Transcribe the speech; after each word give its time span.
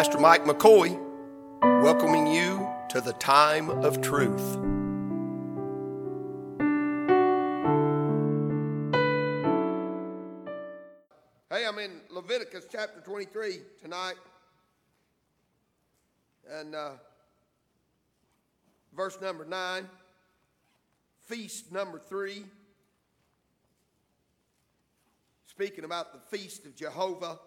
Pastor 0.00 0.18
Mike 0.18 0.46
McCoy, 0.46 0.98
welcoming 1.82 2.26
you 2.26 2.66
to 2.88 3.02
the 3.02 3.12
time 3.12 3.68
of 3.68 4.00
truth. 4.00 4.54
Hey, 11.50 11.66
I'm 11.66 11.78
in 11.78 12.00
Leviticus 12.08 12.64
chapter 12.72 13.02
23 13.02 13.58
tonight. 13.82 14.14
And 16.50 16.74
uh, 16.74 16.92
verse 18.96 19.20
number 19.20 19.44
9, 19.44 19.86
feast 21.26 21.70
number 21.70 21.98
3. 21.98 22.46
Speaking 25.44 25.84
about 25.84 26.14
the 26.14 26.38
feast 26.38 26.64
of 26.64 26.74
Jehovah. 26.74 27.38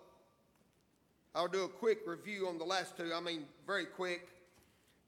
I'll 1.35 1.47
do 1.47 1.63
a 1.63 1.67
quick 1.67 1.99
review 2.05 2.47
on 2.47 2.59
the 2.59 2.63
last 2.63 2.95
two. 2.95 3.11
I 3.13 3.19
mean, 3.19 3.45
very 3.65 3.85
quick. 3.85 4.29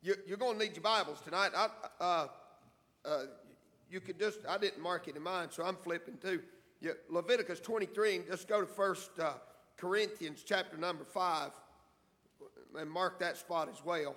You, 0.01 0.15
are 0.31 0.37
going 0.37 0.57
to 0.57 0.65
need 0.65 0.75
your 0.75 0.81
Bibles 0.81 1.21
tonight. 1.21 1.51
I, 1.55 1.69
uh, 1.99 2.27
uh, 3.05 3.23
you 3.89 3.99
could 3.99 4.19
just, 4.19 4.39
I 4.47 4.57
didn't 4.57 4.81
mark 4.81 5.07
it 5.07 5.15
in 5.15 5.21
mine, 5.21 5.49
so 5.51 5.63
I'm 5.63 5.75
flipping 5.75 6.17
too. 6.17 6.41
Leviticus 7.09 7.59
23, 7.59 8.15
and 8.17 8.27
just 8.27 8.47
go 8.47 8.61
to 8.61 8.67
First 8.67 9.11
uh, 9.19 9.33
Corinthians 9.77 10.43
chapter 10.45 10.77
number 10.77 11.03
5 11.03 11.51
and 12.77 12.89
mark 12.89 13.19
that 13.19 13.37
spot 13.37 13.69
as 13.71 13.83
well. 13.85 14.15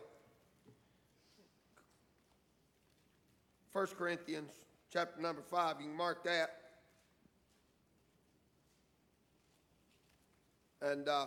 1 3.72 3.86
Corinthians 3.98 4.50
chapter 4.90 5.20
number 5.20 5.42
5, 5.42 5.76
you 5.80 5.86
can 5.88 5.96
mark 5.96 6.24
that. 6.24 6.54
And 10.80 11.08
uh, 11.08 11.26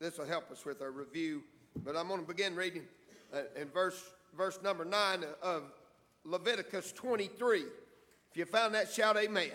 this 0.00 0.16
will 0.16 0.26
help 0.26 0.50
us 0.52 0.64
with 0.64 0.80
our 0.80 0.92
review. 0.92 1.42
But 1.84 1.96
I'm 1.96 2.06
going 2.06 2.20
to 2.20 2.26
begin 2.26 2.54
reading 2.54 2.84
uh, 3.34 3.40
in 3.60 3.68
verse, 3.68 4.00
verse 4.36 4.60
number 4.62 4.84
9 4.84 5.24
of 5.42 5.64
Leviticus 6.24 6.92
23. 6.92 7.60
If 7.60 8.36
you 8.36 8.44
found 8.44 8.74
that, 8.74 8.92
shout 8.92 9.16
amen. 9.16 9.44
amen. 9.44 9.54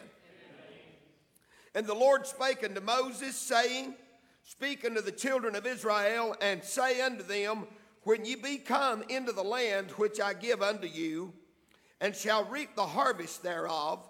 And 1.75 1.88
the 1.88 1.94
Lord 1.94 2.27
spake 2.27 2.63
unto 2.63 2.81
Moses, 2.81 3.38
saying, 3.38 3.95
Speak 4.44 4.83
unto 4.83 5.02
the 5.02 5.13
children 5.13 5.55
of 5.55 5.66
Israel, 5.66 6.35
and 6.41 6.61
say 6.61 7.00
unto 7.02 7.23
them, 7.23 7.66
When 8.03 8.25
ye 8.25 8.35
be 8.35 8.57
come 8.57 9.03
into 9.07 9.31
the 9.31 9.44
land 9.44 9.91
which 9.91 10.19
I 10.19 10.33
give 10.33 10.61
unto 10.61 10.88
you, 10.88 11.31
and 12.02 12.13
shall 12.13 12.44
reap 12.44 12.75
the 12.75 12.85
harvest 12.85 13.44
thereof, 13.44 14.05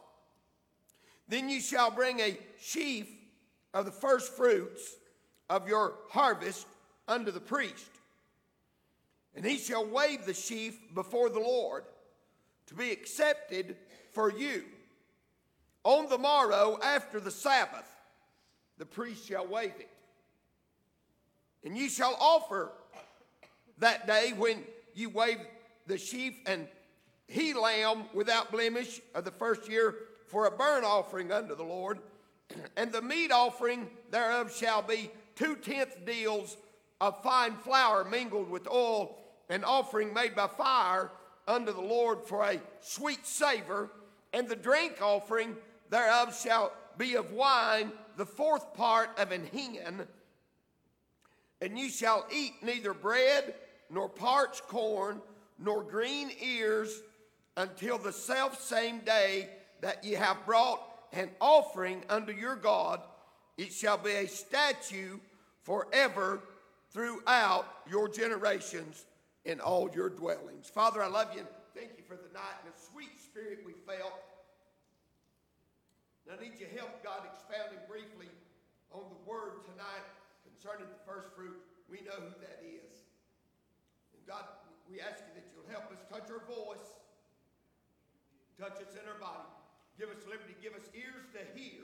then 1.27 1.47
ye 1.47 1.59
shall 1.59 1.91
bring 1.91 2.19
a 2.19 2.39
sheaf 2.59 3.07
of 3.75 3.85
the 3.85 3.91
first 3.91 4.33
fruits 4.35 4.95
of 5.53 5.67
your 5.67 5.93
harvest 6.09 6.65
unto 7.07 7.29
the 7.29 7.39
priest. 7.39 7.91
And 9.35 9.45
he 9.45 9.57
shall 9.57 9.85
wave 9.85 10.25
the 10.25 10.33
sheaf 10.33 10.75
before 10.95 11.29
the 11.29 11.39
Lord 11.39 11.83
to 12.67 12.73
be 12.73 12.89
accepted 12.91 13.77
for 14.13 14.31
you. 14.31 14.63
On 15.83 16.09
the 16.09 16.17
morrow 16.17 16.79
after 16.83 17.19
the 17.19 17.29
Sabbath, 17.29 17.87
the 18.79 18.85
priest 18.85 19.27
shall 19.27 19.45
wave 19.45 19.73
it. 19.79 19.89
And 21.63 21.77
ye 21.77 21.87
shall 21.87 22.17
offer 22.19 22.71
that 23.77 24.07
day 24.07 24.33
when 24.35 24.63
you 24.95 25.11
wave 25.11 25.37
the 25.85 25.99
sheaf 25.99 26.33
and 26.47 26.67
he 27.27 27.53
lamb 27.53 28.05
without 28.15 28.51
blemish 28.51 29.01
of 29.13 29.23
the 29.23 29.31
first 29.31 29.69
year 29.69 29.93
for 30.25 30.47
a 30.47 30.51
burnt 30.51 30.83
offering 30.83 31.31
unto 31.31 31.55
the 31.55 31.63
Lord. 31.63 31.99
And 32.75 32.91
the 32.91 33.01
meat 33.01 33.31
offering 33.31 33.87
thereof 34.11 34.55
shall 34.55 34.81
be 34.81 35.09
two 35.35 35.55
tenth 35.55 36.05
deals 36.05 36.57
of 37.01 37.21
fine 37.21 37.55
flour 37.57 38.03
mingled 38.03 38.49
with 38.49 38.67
oil, 38.67 39.17
an 39.49 39.63
offering 39.63 40.13
made 40.13 40.35
by 40.35 40.47
fire 40.47 41.11
unto 41.47 41.73
the 41.73 41.81
Lord 41.81 42.23
for 42.23 42.43
a 42.43 42.61
sweet 42.79 43.25
savor, 43.25 43.89
and 44.31 44.47
the 44.47 44.55
drink 44.55 45.01
offering 45.01 45.55
thereof 45.89 46.37
shall 46.39 46.71
be 46.97 47.15
of 47.15 47.31
wine, 47.31 47.91
the 48.17 48.25
fourth 48.25 48.73
part 48.73 49.09
of 49.17 49.31
an 49.31 49.45
hin. 49.51 50.07
And 51.61 51.77
ye 51.77 51.89
shall 51.89 52.25
eat 52.31 52.53
neither 52.61 52.93
bread, 52.93 53.55
nor 53.89 54.09
parched 54.09 54.67
corn, 54.67 55.21
nor 55.59 55.83
green 55.83 56.31
ears, 56.41 57.01
until 57.57 57.97
the 57.97 58.11
self 58.11 58.61
same 58.61 58.99
day 58.99 59.49
that 59.81 60.03
ye 60.03 60.13
have 60.13 60.45
brought 60.45 60.81
an 61.11 61.29
offering 61.39 62.03
unto 62.09 62.31
your 62.31 62.55
God 62.55 63.01
it 63.57 63.71
shall 63.71 63.97
be 63.97 64.11
a 64.11 64.27
statue 64.27 65.19
forever 65.61 66.41
throughout 66.91 67.65
your 67.89 68.09
generations 68.09 69.05
in 69.45 69.59
all 69.59 69.89
your 69.93 70.09
dwellings. 70.09 70.69
Father, 70.69 71.01
I 71.01 71.07
love 71.07 71.33
you 71.33 71.39
and 71.39 71.49
thank 71.75 71.97
you 71.97 72.03
for 72.07 72.15
the 72.15 72.31
night 72.33 72.57
and 72.63 72.73
the 72.73 72.79
sweet 72.79 73.13
spirit 73.19 73.59
we 73.65 73.73
felt. 73.85 74.21
And 76.25 76.37
I 76.37 76.41
need 76.41 76.55
your 76.57 76.71
help, 76.77 77.03
God, 77.03 77.27
expounding 77.27 77.81
briefly 77.89 78.31
on 78.93 79.03
the 79.09 79.21
word 79.27 79.65
tonight 79.67 80.05
concerning 80.47 80.87
the 80.87 81.01
first 81.03 81.33
fruit. 81.35 81.57
We 81.91 81.99
know 82.07 82.15
who 82.15 82.33
that 82.39 82.63
is. 82.63 83.03
And 84.15 84.21
God, 84.23 84.47
we 84.87 85.01
ask 85.03 85.19
you 85.25 85.33
that 85.35 85.45
you'll 85.51 85.67
help 85.67 85.91
us 85.91 85.99
touch 86.07 86.31
our 86.31 86.45
voice, 86.47 86.87
touch 88.55 88.79
us 88.79 88.95
in 88.95 89.03
our 89.09 89.19
body, 89.19 89.49
give 89.99 90.07
us 90.09 90.23
liberty, 90.23 90.55
give 90.63 90.73
us 90.77 90.87
ears 90.95 91.27
to 91.35 91.41
hear 91.57 91.83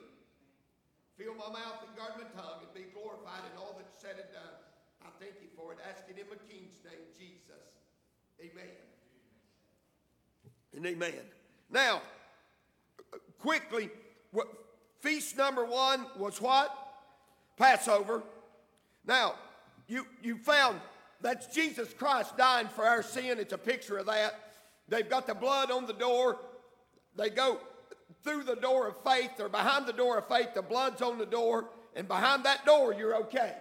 Fill 1.19 1.35
my 1.35 1.50
mouth 1.52 1.84
and 1.85 1.97
guard 1.97 2.13
my 2.16 2.41
tongue 2.41 2.62
and 2.63 2.74
be 2.74 2.90
glorified 2.94 3.41
in 3.52 3.57
all 3.59 3.75
that's 3.78 4.02
said 4.02 4.16
and 4.16 4.31
done. 4.31 4.56
I 5.03 5.09
thank 5.19 5.34
you 5.41 5.50
for 5.53 5.74
it. 5.74 5.80
Asking 5.90 6.18
in 6.18 6.30
my 6.30 6.38
King's 6.50 6.80
name, 6.85 7.03
Jesus. 7.18 7.59
Amen. 8.40 8.72
And 10.74 10.85
amen. 10.85 11.25
Now, 11.69 12.02
quickly, 13.41 13.90
feast 15.02 15.35
number 15.35 15.66
one 15.66 16.06
was 16.18 16.40
what? 16.40 16.74
Passover. 17.58 18.24
Now, 19.06 19.35
you, 19.90 20.08
you 20.24 20.38
found 20.38 20.79
that's 21.19 21.53
Jesus 21.53 21.91
Christ 21.91 22.38
dying 22.38 22.69
for 22.69 22.85
our 22.85 23.03
sin. 23.03 23.40
It's 23.40 23.52
a 23.52 23.58
picture 23.58 23.97
of 23.97 24.06
that. 24.06 24.40
They've 24.88 25.09
got 25.09 25.28
the 25.28 25.35
blood 25.35 25.69
on 25.69 25.85
the 25.85 25.94
door. 25.94 26.38
They 27.18 27.29
go 27.29 27.59
through 28.24 28.44
the 28.44 28.56
door 28.56 28.88
of 28.88 28.96
faith 29.03 29.31
or 29.40 29.50
behind 29.50 29.86
the 29.86 29.94
door 29.94 30.18
of 30.18 30.28
faith, 30.28 30.50
the 30.53 30.62
blood's 30.62 31.02
on 31.02 31.18
the 31.18 31.25
door, 31.25 31.70
and 31.96 32.08
behind 32.08 32.44
that 32.46 32.66
door, 32.66 32.94
you're 32.94 33.16
okay. 33.16 33.53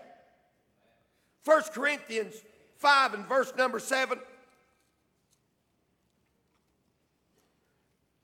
1 1.44 1.62
Corinthians 1.72 2.34
5 2.76 3.14
and 3.14 3.26
verse 3.26 3.52
number 3.56 3.78
7 3.78 4.18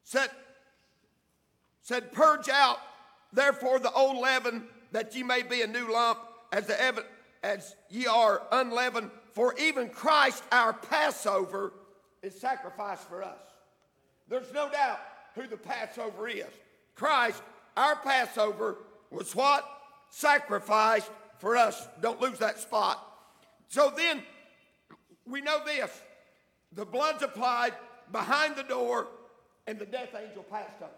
said, 0.03 0.29
said 1.83 2.12
Purge 2.12 2.49
out, 2.49 2.79
therefore, 3.33 3.79
the 3.79 3.93
old 3.93 4.19
leaven, 4.19 4.65
that 4.93 5.15
ye 5.15 5.23
may 5.23 5.43
be 5.43 5.62
a 5.62 5.67
new 5.67 5.93
lump, 5.93 6.19
as, 6.53 6.67
the 6.67 6.81
ev- 6.81 7.05
as 7.43 7.75
ye 7.91 8.06
are 8.06 8.43
unleavened. 8.53 9.11
For 9.33 9.55
even 9.59 9.89
Christ, 9.89 10.45
our 10.53 10.73
Passover, 10.73 11.73
is 12.23 12.39
sacrificed 12.39 13.09
for 13.09 13.23
us. 13.23 13.41
There's 14.29 14.53
no 14.53 14.71
doubt 14.71 15.01
who 15.34 15.47
the 15.47 15.56
Passover 15.56 16.28
is. 16.28 16.45
Christ, 16.95 17.43
our 17.77 17.97
Passover, 17.97 18.77
was 19.11 19.34
what? 19.34 19.69
Sacrificed 20.11 21.11
for 21.39 21.56
us. 21.56 21.89
Don't 22.00 22.21
lose 22.21 22.39
that 22.39 22.59
spot. 22.59 23.05
So 23.69 23.93
then, 23.97 24.23
we 25.27 25.41
know 25.41 25.59
this 25.65 25.91
the 26.73 26.84
blood's 26.84 27.23
applied 27.23 27.73
behind 28.12 28.56
the 28.56 28.62
door, 28.62 29.08
and 29.67 29.79
the 29.79 29.87
death 29.87 30.14
angel 30.14 30.43
passed 30.44 30.82
over. 30.82 30.91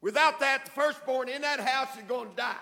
Without 0.00 0.40
that, 0.40 0.64
the 0.64 0.70
firstborn 0.70 1.28
in 1.28 1.42
that 1.42 1.60
house 1.60 1.96
is 1.96 2.04
going 2.04 2.30
to 2.30 2.36
die. 2.36 2.54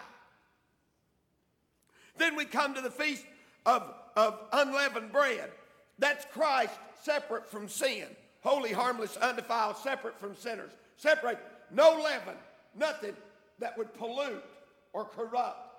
Then 2.17 2.35
we 2.35 2.47
come 2.47 2.75
to 2.75 2.81
the 2.81 2.91
feast 2.91 3.27
of, 3.67 3.83
of 4.17 4.39
unleavened 4.53 5.13
bread. 5.13 5.51
That's 5.99 6.25
Christ 6.33 6.73
separate 7.03 7.51
from 7.51 7.69
sin 7.69 8.07
holy, 8.47 8.73
harmless, 8.73 9.17
undefiled, 9.17 9.77
separate 9.77 10.17
from 10.21 10.37
sinners. 10.37 10.71
Separate, 10.97 11.39
no 11.73 12.01
leaven, 12.01 12.37
nothing 12.79 13.15
that 13.59 13.77
would 13.77 13.93
pollute 13.95 14.45
or 14.93 15.05
corrupt. 15.05 15.75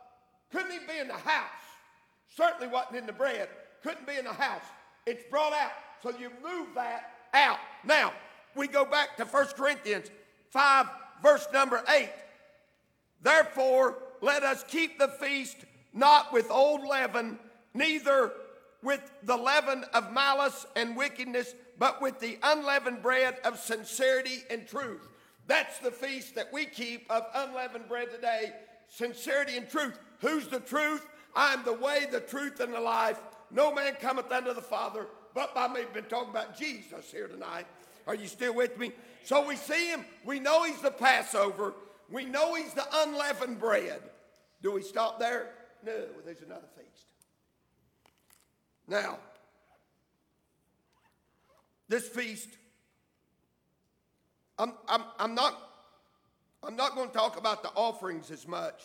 Couldn't 0.51 0.73
even 0.73 0.87
be 0.87 0.99
in 0.99 1.07
the 1.07 1.13
house. 1.13 1.45
Certainly 2.35 2.67
wasn't 2.67 2.97
in 2.97 3.05
the 3.05 3.13
bread. 3.13 3.47
Couldn't 3.83 4.05
be 4.05 4.17
in 4.17 4.25
the 4.25 4.33
house. 4.33 4.65
It's 5.05 5.23
brought 5.29 5.53
out. 5.53 5.71
So 6.03 6.11
you 6.19 6.29
move 6.43 6.67
that 6.75 7.13
out. 7.33 7.57
Now, 7.85 8.11
we 8.53 8.67
go 8.67 8.83
back 8.83 9.15
to 9.17 9.25
1 9.25 9.45
Corinthians 9.55 10.11
5, 10.49 10.87
verse 11.23 11.47
number 11.53 11.81
8. 11.87 12.09
Therefore, 13.21 13.95
let 14.21 14.43
us 14.43 14.65
keep 14.67 14.99
the 14.99 15.07
feast 15.07 15.57
not 15.93 16.33
with 16.33 16.51
old 16.51 16.85
leaven, 16.85 17.39
neither 17.73 18.33
with 18.83 19.09
the 19.23 19.37
leaven 19.37 19.85
of 19.93 20.11
malice 20.11 20.65
and 20.75 20.97
wickedness, 20.97 21.55
but 21.79 22.01
with 22.01 22.19
the 22.19 22.38
unleavened 22.44 23.01
bread 23.01 23.38
of 23.44 23.59
sincerity 23.59 24.44
and 24.50 24.68
truth. 24.68 25.07
That's 25.47 25.79
the 25.79 25.91
feast 25.91 26.35
that 26.35 26.51
we 26.51 26.65
keep 26.65 27.09
of 27.09 27.24
unleavened 27.33 27.88
bread 27.88 28.12
today 28.12 28.53
sincerity 28.89 29.57
and 29.57 29.69
truth. 29.69 30.00
Who's 30.21 30.47
the 30.47 30.59
truth? 30.59 31.06
I 31.35 31.53
am 31.53 31.63
the 31.63 31.74
way, 31.74 32.07
the 32.09 32.21
truth, 32.21 32.59
and 32.59 32.74
the 32.74 32.79
life. 32.79 33.19
No 33.51 33.74
man 33.74 33.95
cometh 34.00 34.31
unto 34.31 34.53
the 34.53 34.62
Father 34.62 35.07
but 35.33 35.53
by 35.53 35.68
me. 35.68 35.81
We've 35.81 35.94
been 35.94 36.06
talking 36.06 36.31
about 36.31 36.57
Jesus 36.57 37.12
here 37.12 37.27
tonight. 37.27 37.68
Are 38.07 38.15
you 38.15 38.27
still 38.27 38.56
with 38.56 38.77
me? 38.79 38.91
So 39.24 39.45
we 39.45 39.56
see 39.56 39.89
him. 39.89 40.03
We 40.25 40.39
know 40.39 40.63
he's 40.63 40.81
the 40.81 40.89
Passover. 40.89 41.74
We 42.09 42.25
know 42.25 42.56
he's 42.56 42.74
the 42.74 42.85
unleavened 42.91 43.59
bread. 43.59 44.01
Do 44.63 44.71
we 44.71 44.81
stop 44.81 45.19
there? 45.19 45.50
No, 45.85 46.06
there's 46.25 46.41
another 46.41 46.68
feast. 46.75 47.06
Now, 48.88 49.19
this 51.88 52.07
feast, 52.07 52.50
I'm, 54.57 54.74
I'm, 54.88 55.04
I'm 55.19 55.36
not 55.36 55.56
I'm 56.63 56.75
not 56.75 56.95
going 56.95 57.07
to 57.07 57.13
talk 57.13 57.38
about 57.38 57.63
the 57.63 57.69
offerings 57.69 58.31
as 58.31 58.48
much. 58.48 58.81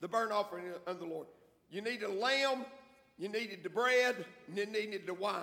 The 0.00 0.08
burnt 0.08 0.32
offering 0.32 0.66
of 0.86 0.98
the 0.98 1.04
Lord. 1.04 1.26
You 1.70 1.82
needed 1.82 2.04
a 2.04 2.12
lamb, 2.12 2.64
you 3.18 3.28
needed 3.28 3.62
the 3.62 3.70
bread, 3.70 4.16
and 4.48 4.56
you 4.56 4.66
needed 4.66 5.06
the 5.06 5.14
wine. 5.14 5.42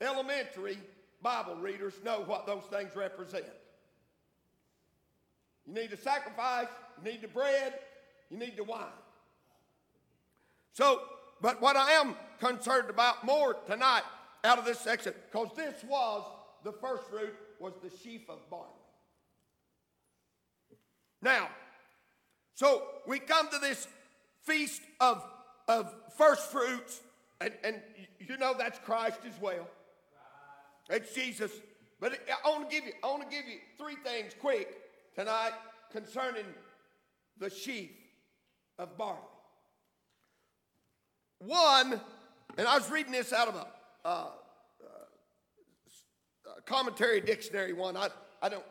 Elementary 0.00 0.78
Bible 1.22 1.56
readers 1.56 1.94
know 2.04 2.22
what 2.26 2.46
those 2.46 2.64
things 2.70 2.96
represent. 2.96 3.44
You 5.66 5.74
need 5.74 5.92
a 5.92 5.96
sacrifice, 5.96 6.68
you 6.98 7.12
need 7.12 7.20
the 7.20 7.28
bread, 7.28 7.74
you 8.30 8.38
need 8.38 8.56
the 8.56 8.64
wine. 8.64 8.86
So, 10.72 11.02
but 11.40 11.60
what 11.60 11.76
I 11.76 11.92
am 11.92 12.14
concerned 12.38 12.90
about 12.90 13.24
more 13.24 13.54
tonight 13.66 14.02
out 14.44 14.58
of 14.58 14.64
this 14.64 14.78
section, 14.80 15.14
because 15.30 15.48
this 15.56 15.74
was 15.88 16.24
the 16.64 16.72
first 16.72 17.04
fruit, 17.04 17.34
was 17.58 17.74
the 17.82 17.90
sheaf 18.02 18.22
of 18.28 18.38
barley. 18.50 18.66
Now, 21.22 21.48
so 22.54 22.82
we 23.06 23.18
come 23.18 23.48
to 23.50 23.58
this 23.58 23.86
feast 24.42 24.82
of, 25.00 25.22
of 25.68 25.94
first 26.16 26.50
fruits, 26.50 27.00
and, 27.40 27.52
and 27.64 27.76
you 28.18 28.36
know 28.38 28.54
that's 28.56 28.78
Christ 28.80 29.20
as 29.26 29.38
well. 29.40 29.66
It's 30.88 31.14
Jesus. 31.14 31.52
But 32.00 32.18
I 32.44 32.48
want 32.48 32.68
to 32.68 32.74
give 32.74 32.86
you, 32.86 32.92
I 33.04 33.06
want 33.08 33.22
to 33.22 33.36
give 33.36 33.46
you 33.46 33.58
three 33.78 33.96
things 34.04 34.32
quick 34.40 34.68
tonight 35.14 35.52
concerning 35.92 36.46
the 37.38 37.50
sheaf 37.50 37.90
of 38.78 38.96
barley. 38.96 39.18
One, 41.40 42.00
and 42.58 42.68
I 42.68 42.76
was 42.76 42.90
reading 42.90 43.12
this 43.12 43.32
out 43.32 43.48
of 43.48 43.54
a, 43.54 43.66
uh, 44.04 44.08
uh, 44.08 44.26
commentary 46.66 47.20
dictionary 47.20 47.72
one. 47.72 47.96
I, 47.96 48.08
I 48.42 48.50
don't 48.50 48.64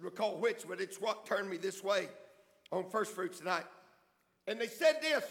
recall 0.00 0.38
which, 0.38 0.62
but 0.66 0.80
it's 0.80 1.00
what 1.00 1.26
turned 1.26 1.50
me 1.50 1.58
this 1.58 1.84
way 1.84 2.08
on 2.72 2.88
first 2.90 3.14
fruits 3.14 3.38
tonight. 3.38 3.64
And 4.46 4.58
they 4.58 4.66
said 4.68 4.96
this 5.02 5.24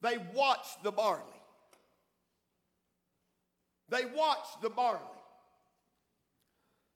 they 0.00 0.18
watched 0.34 0.82
the 0.82 0.92
barley. 0.92 1.22
They 3.90 4.04
watched 4.04 4.62
the 4.62 4.70
barley. 4.70 5.00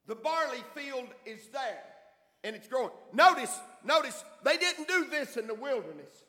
The 0.07 0.15
barley 0.15 0.63
field 0.75 1.07
is 1.25 1.47
there 1.49 1.83
and 2.43 2.55
it's 2.55 2.67
growing. 2.67 2.91
Notice, 3.13 3.57
notice, 3.83 4.23
they 4.43 4.57
didn't 4.57 4.87
do 4.87 5.07
this 5.09 5.37
in 5.37 5.47
the 5.47 5.53
wilderness. 5.53 6.23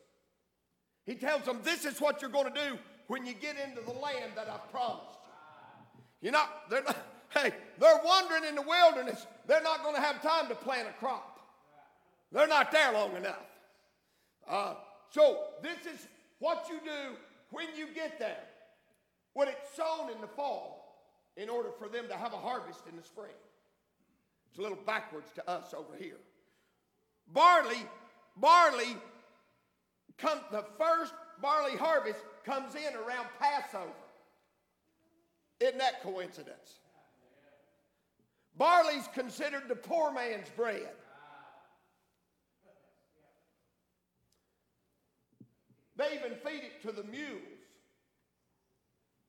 He 1.07 1.15
tells 1.15 1.45
them, 1.45 1.61
This 1.63 1.85
is 1.85 2.01
what 2.01 2.21
you're 2.21 2.31
going 2.31 2.53
to 2.53 2.61
do 2.69 2.79
when 3.07 3.27
you 3.27 3.35
get 3.35 3.57
into 3.59 3.83
the 3.83 3.93
land 3.93 4.33
that 4.37 4.49
I've 4.49 4.71
promised 4.71 5.19
you. 5.25 6.01
You're 6.23 6.33
not, 6.33 6.71
they're 6.71 6.83
not, 6.83 6.97
hey, 7.31 7.53
they're 7.79 8.01
wandering 8.05 8.45
in 8.45 8.55
the 8.55 8.63
wilderness. 8.63 9.27
They're 9.47 9.63
not 9.63 9.83
going 9.83 9.95
to 9.95 10.01
have 10.01 10.23
time 10.23 10.49
to 10.49 10.55
plant 10.55 10.89
a 10.89 10.93
crop. 10.93 11.41
They're 12.33 12.49
not 12.49 12.73
there 12.73 12.93
long 12.93 13.17
enough. 13.17 13.47
Uh, 14.49 14.75
so, 15.11 15.45
this 15.63 15.79
is 15.87 16.09
what 16.39 16.67
you 16.69 16.81
do 16.85 17.17
when 17.51 17.67
you 17.77 17.87
get 17.95 18.19
there. 18.19 18.43
When 19.35 19.49
it's 19.49 19.77
sown 19.77 20.11
in 20.11 20.21
the 20.21 20.27
fall, 20.27 20.85
in 21.37 21.49
order 21.49 21.71
for 21.79 21.89
them 21.89 22.07
to 22.09 22.17
have 22.17 22.33
a 22.33 22.37
harvest 22.37 22.83
in 22.89 22.97
the 22.97 23.03
spring. 23.03 23.33
It's 24.51 24.59
a 24.59 24.63
little 24.63 24.79
backwards 24.87 25.31
to 25.35 25.51
us 25.51 25.75
over 25.75 25.97
here. 25.99 26.19
Barley, 27.33 27.83
barley, 28.37 28.97
come, 30.19 30.41
the 30.51 30.65
first 30.79 31.13
barley 31.41 31.77
harvest 31.77 32.21
comes 32.45 32.75
in 32.75 32.95
around 32.95 33.27
Passover. 33.41 33.91
Isn't 35.61 35.79
that 35.79 36.03
coincidence? 36.03 36.79
Barley's 38.57 39.09
considered 39.15 39.65
the 39.69 39.75
poor 39.75 40.13
man's 40.13 40.49
bread. 40.57 40.91
They 45.97 46.15
even 46.15 46.37
feed 46.45 46.63
it 46.65 46.83
to 46.83 46.93
the 46.93 47.05
mules. 47.05 47.41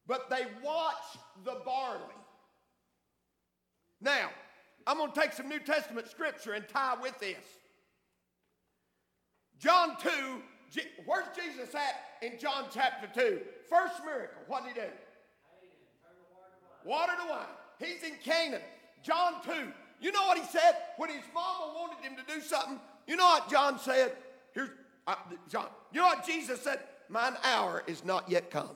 But 0.07 0.29
they 0.29 0.45
watch 0.63 1.17
the 1.43 1.61
barley. 1.65 1.99
Now, 4.01 4.29
I'm 4.85 4.97
going 4.97 5.11
to 5.11 5.19
take 5.19 5.33
some 5.33 5.49
New 5.49 5.59
Testament 5.59 6.07
scripture 6.09 6.53
and 6.53 6.67
tie 6.67 6.95
with 7.01 7.17
this. 7.19 7.43
John 9.57 9.95
2, 9.99 10.09
where's 11.05 11.25
Jesus 11.35 11.73
at 11.73 11.95
in 12.21 12.39
John 12.39 12.65
chapter 12.73 13.07
2? 13.13 13.39
First 13.69 14.03
miracle, 14.05 14.41
what 14.47 14.63
did 14.63 14.73
he 14.75 14.81
do? 14.81 14.87
Water 16.83 17.13
to 17.21 17.29
wine. 17.29 17.45
He's 17.79 18.03
in 18.03 18.15
Canaan. 18.23 18.61
John 19.03 19.33
2. 19.43 19.51
You 20.01 20.11
know 20.11 20.25
what 20.27 20.37
he 20.37 20.43
said? 20.45 20.75
When 20.97 21.09
his 21.09 21.23
mama 21.33 21.73
wanted 21.75 22.03
him 22.03 22.15
to 22.17 22.33
do 22.33 22.41
something, 22.41 22.79
you 23.07 23.15
know 23.15 23.25
what 23.25 23.49
John 23.49 23.79
said? 23.79 24.13
Here's 24.53 24.69
uh, 25.07 25.15
John. 25.49 25.67
You 25.91 26.01
know 26.01 26.07
what 26.07 26.25
Jesus 26.25 26.61
said? 26.61 26.79
Mine 27.09 27.33
hour 27.43 27.83
is 27.87 28.03
not 28.03 28.29
yet 28.29 28.49
come. 28.49 28.75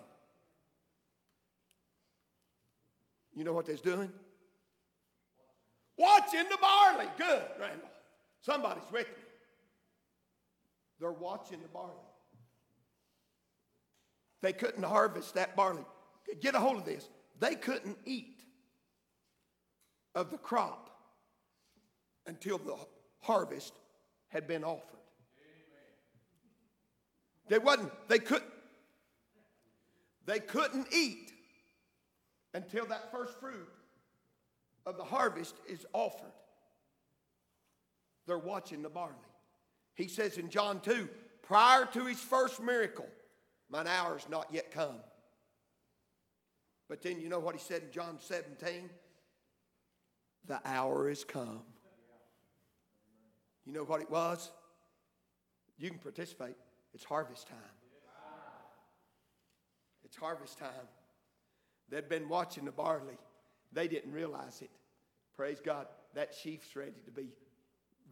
You 3.36 3.44
know 3.44 3.54
what 3.54 3.66
they're 3.66 3.76
doing? 3.76 4.12
Watching 5.98 6.44
the 6.50 6.58
barley. 6.60 7.08
Good, 7.18 7.44
Randall. 7.60 7.90
Somebody's 8.42 8.84
with 8.92 9.08
me. 9.08 9.14
They're 11.00 11.12
watching 11.12 11.62
the 11.62 11.68
barley. 11.68 11.94
They 14.42 14.54
couldn't 14.54 14.84
harvest 14.84 15.36
that 15.36 15.56
barley. 15.56 15.86
Get 16.42 16.56
a 16.56 16.60
hold 16.60 16.78
of 16.78 16.86
this. 16.86 17.08
They 17.40 17.56
couldn't 17.56 17.98
eat 18.06 18.42
of 20.16 20.32
the 20.32 20.38
crop 20.38 20.90
until 22.26 22.58
the 22.58 22.76
harvest 23.22 23.74
had 24.30 24.48
been 24.48 24.64
offered. 24.64 25.00
They 27.48 27.58
wasn't, 27.58 27.92
they 28.08 28.20
couldn't, 28.20 28.52
they 30.26 30.40
couldn't 30.40 30.88
eat 30.94 31.32
until 32.54 32.86
that 32.86 33.12
first 33.12 33.40
fruit 33.40 33.68
of 34.86 34.98
the 34.98 35.04
harvest 35.04 35.56
is 35.68 35.86
offered. 35.94 36.32
They're 38.28 38.38
watching 38.38 38.84
the 38.84 38.90
barley. 38.90 39.16
He 40.00 40.08
says 40.08 40.38
in 40.38 40.50
John 40.50 40.80
2, 40.80 41.10
prior 41.42 41.86
to 41.88 42.06
his 42.06 42.22
first 42.22 42.62
miracle, 42.62 43.06
mine 43.70 43.86
hour 43.86 44.16
is 44.16 44.30
not 44.30 44.48
yet 44.50 44.72
come. 44.72 44.96
But 46.88 47.02
then 47.02 47.20
you 47.20 47.28
know 47.28 47.40
what 47.40 47.54
he 47.54 47.60
said 47.60 47.84
in 47.84 47.92
John 47.92 48.18
17? 48.18 48.90
The 50.46 50.62
hour 50.64 51.10
is 51.10 51.26
come. 51.26 51.64
You 53.66 53.74
know 53.74 53.84
what 53.84 54.00
it 54.00 54.10
was? 54.10 54.52
You 55.78 55.90
can 55.90 56.00
participate. 56.00 56.56
It's 56.94 57.04
harvest 57.04 57.50
time. 57.50 57.58
It's 60.06 60.16
harvest 60.16 60.58
time. 60.60 60.88
They'd 61.90 62.08
been 62.08 62.30
watching 62.30 62.64
the 62.64 62.72
barley. 62.72 63.18
They 63.74 63.90
didn't 63.90 64.14
realize 64.14 64.62
it. 64.62 64.70
Praise 65.36 65.60
God. 65.60 65.88
That 66.16 66.34
sheaf's 66.34 66.74
ready 66.78 67.02
to 67.04 67.12
be 67.12 67.28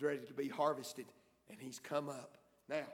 ready 0.02 0.26
to 0.28 0.34
be 0.34 0.48
harvested, 0.48 1.06
and 1.50 1.60
he's 1.60 1.80
come 1.80 2.10
up. 2.10 2.38
Now, 2.70 2.86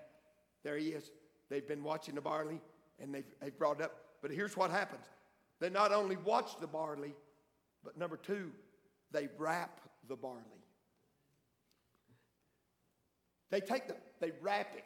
there 0.63 0.77
he 0.77 0.89
is. 0.89 1.12
They've 1.50 1.67
been 1.67 1.83
watching 1.83 2.15
the 2.15 2.22
barley, 2.22 2.62
and 3.00 3.13
they've, 3.13 3.25
they've 3.41 3.57
brought 3.57 3.79
it 3.79 3.83
up. 3.83 3.95
But 4.22 4.31
here's 4.31 4.55
what 4.55 4.72
happens. 4.72 5.05
They 5.60 5.69
not 5.69 5.91
only 5.91 6.15
watch 6.17 6.60
the 6.60 6.67
barley, 6.67 7.13
but 7.83 7.98
number 7.98 8.17
two, 8.17 8.51
they 9.12 9.27
wrap 9.38 9.81
the 10.07 10.15
barley. 10.15 10.41
They 13.50 13.60
take 13.60 13.88
the, 13.88 13.95
they 14.19 14.31
wrap 14.41 14.74
it. 14.75 14.83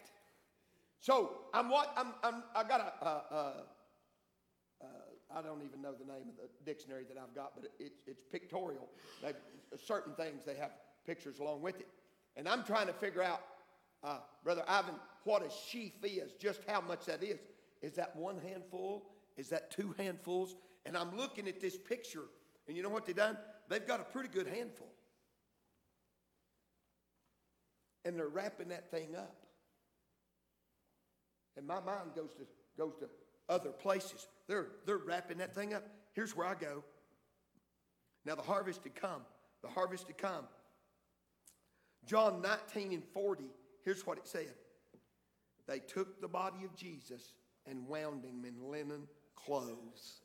So 0.99 1.31
I'm 1.53 1.69
what 1.69 1.93
I'm, 1.95 2.13
I'm 2.23 2.43
I 2.55 2.63
got 2.63 2.81
a, 3.01 3.63
I 5.35 5.41
don't 5.41 5.61
even 5.63 5.81
know 5.81 5.93
the 5.93 6.05
name 6.05 6.29
of 6.29 6.35
the 6.37 6.65
dictionary 6.65 7.03
that 7.09 7.17
I've 7.17 7.35
got, 7.35 7.53
but 7.55 7.65
it, 7.65 7.71
it, 7.79 7.91
it's 8.07 8.23
pictorial. 8.31 8.87
They, 9.21 9.33
certain 9.85 10.13
things 10.13 10.43
they 10.45 10.55
have 10.55 10.71
pictures 11.05 11.39
along 11.39 11.61
with 11.61 11.79
it, 11.79 11.87
and 12.35 12.47
I'm 12.47 12.63
trying 12.63 12.87
to 12.87 12.93
figure 12.93 13.21
out, 13.21 13.41
uh, 14.03 14.19
brother 14.43 14.63
Ivan, 14.67 14.95
what 15.23 15.45
a 15.45 15.49
sheaf 15.69 15.93
is, 16.03 16.31
just 16.39 16.61
how 16.67 16.81
much 16.81 17.05
that 17.05 17.23
is. 17.23 17.39
Is 17.81 17.93
that 17.93 18.15
one 18.15 18.39
handful? 18.39 19.09
Is 19.35 19.49
that 19.49 19.71
two 19.71 19.93
handfuls? 19.97 20.55
And 20.85 20.97
I'm 20.97 21.15
looking 21.17 21.47
at 21.47 21.59
this 21.59 21.77
picture, 21.77 22.25
and 22.67 22.75
you 22.77 22.83
know 22.83 22.89
what 22.89 23.05
they've 23.05 23.15
done? 23.15 23.37
They've 23.69 23.85
got 23.85 23.99
a 23.99 24.03
pretty 24.03 24.29
good 24.29 24.47
handful. 24.47 24.87
and 28.07 28.17
they're 28.17 28.29
wrapping 28.29 28.69
that 28.69 28.89
thing 28.89 29.15
up. 29.17 29.35
And 31.57 31.67
my 31.67 31.81
mind 31.81 32.11
goes 32.15 32.31
to, 32.35 32.47
goes 32.77 32.95
to 33.01 33.09
other 33.49 33.71
places. 33.71 34.27
They're, 34.47 34.67
they're 34.85 34.97
wrapping 34.97 35.39
that 35.39 35.53
thing 35.53 35.73
up. 35.73 35.83
Here's 36.13 36.33
where 36.33 36.47
I 36.47 36.55
go. 36.55 36.85
Now, 38.25 38.35
the 38.35 38.43
harvest 38.43 38.83
had 38.83 38.95
come. 38.95 39.23
The 39.61 39.67
harvest 39.67 40.07
had 40.07 40.17
come. 40.17 40.45
John 42.05 42.41
19 42.41 42.93
and 42.93 43.03
40, 43.13 43.43
here's 43.87 44.05
what 44.05 44.17
it 44.17 44.27
said. 44.27 44.53
They 45.65 45.79
took 45.79 46.19
the 46.19 46.27
body 46.27 46.65
of 46.65 46.75
Jesus 46.75 47.35
and 47.65 47.87
wound 47.87 48.25
him 48.25 48.43
in 48.43 48.69
linen 48.69 49.07
clothes. 49.33 50.19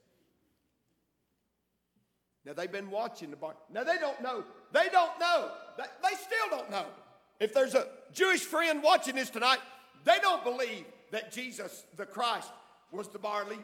Now 2.45 2.55
they've 2.55 2.73
been 2.73 2.91
watching 2.91 3.31
the 3.31 3.37
bar. 3.37 3.55
Now 3.73 3.85
they 3.85 3.99
don't 3.99 4.21
know. 4.21 4.43
They 4.73 4.89
don't 4.91 5.17
know. 5.21 5.53
They, 5.79 5.85
they 6.03 6.17
still 6.17 6.59
don't 6.59 6.73
know. 6.73 6.87
If 7.39 7.55
there's 7.55 7.77
a 7.77 7.87
Jewish 8.13 8.41
friend 8.41 8.83
watching 8.83 9.15
this 9.15 9.31
tonight, 9.31 9.61
they 10.03 10.19
don't 10.21 10.43
believe 10.43 10.85
that 11.13 11.31
Jesus, 11.31 11.85
the 11.97 12.05
Christ, 12.05 12.51
was 12.91 13.07
the 13.11 13.21
barley. 13.21 13.59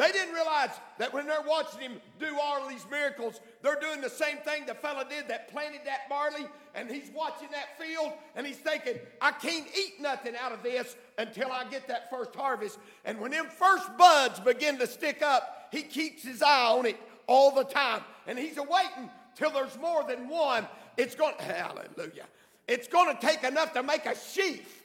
They 0.00 0.12
didn't 0.12 0.32
realize 0.32 0.70
that 0.96 1.12
when 1.12 1.26
they're 1.26 1.42
watching 1.46 1.82
him 1.82 2.00
do 2.18 2.34
all 2.40 2.66
these 2.66 2.86
miracles, 2.90 3.38
they're 3.60 3.78
doing 3.78 4.00
the 4.00 4.08
same 4.08 4.38
thing 4.38 4.64
the 4.64 4.72
fella 4.72 5.04
did 5.06 5.28
that 5.28 5.52
planted 5.52 5.82
that 5.84 6.08
barley, 6.08 6.46
and 6.74 6.90
he's 6.90 7.10
watching 7.14 7.48
that 7.52 7.78
field, 7.78 8.14
and 8.34 8.46
he's 8.46 8.56
thinking, 8.56 8.94
I 9.20 9.32
can't 9.32 9.66
eat 9.76 10.00
nothing 10.00 10.32
out 10.42 10.52
of 10.52 10.62
this 10.62 10.96
until 11.18 11.52
I 11.52 11.64
get 11.64 11.86
that 11.88 12.08
first 12.08 12.34
harvest. 12.34 12.78
And 13.04 13.20
when 13.20 13.32
them 13.32 13.44
first 13.44 13.94
buds 13.98 14.40
begin 14.40 14.78
to 14.78 14.86
stick 14.86 15.20
up, 15.20 15.68
he 15.70 15.82
keeps 15.82 16.22
his 16.22 16.40
eye 16.40 16.68
on 16.68 16.86
it 16.86 16.96
all 17.26 17.54
the 17.54 17.64
time. 17.64 18.00
And 18.26 18.38
he's 18.38 18.56
awaiting 18.56 19.10
till 19.36 19.50
there's 19.50 19.76
more 19.76 20.02
than 20.04 20.30
one. 20.30 20.66
It's 20.96 21.14
going, 21.14 21.34
hallelujah. 21.40 22.24
It's 22.66 22.88
going 22.88 23.14
to 23.14 23.20
take 23.20 23.44
enough 23.44 23.74
to 23.74 23.82
make 23.82 24.06
a 24.06 24.16
sheaf 24.16 24.79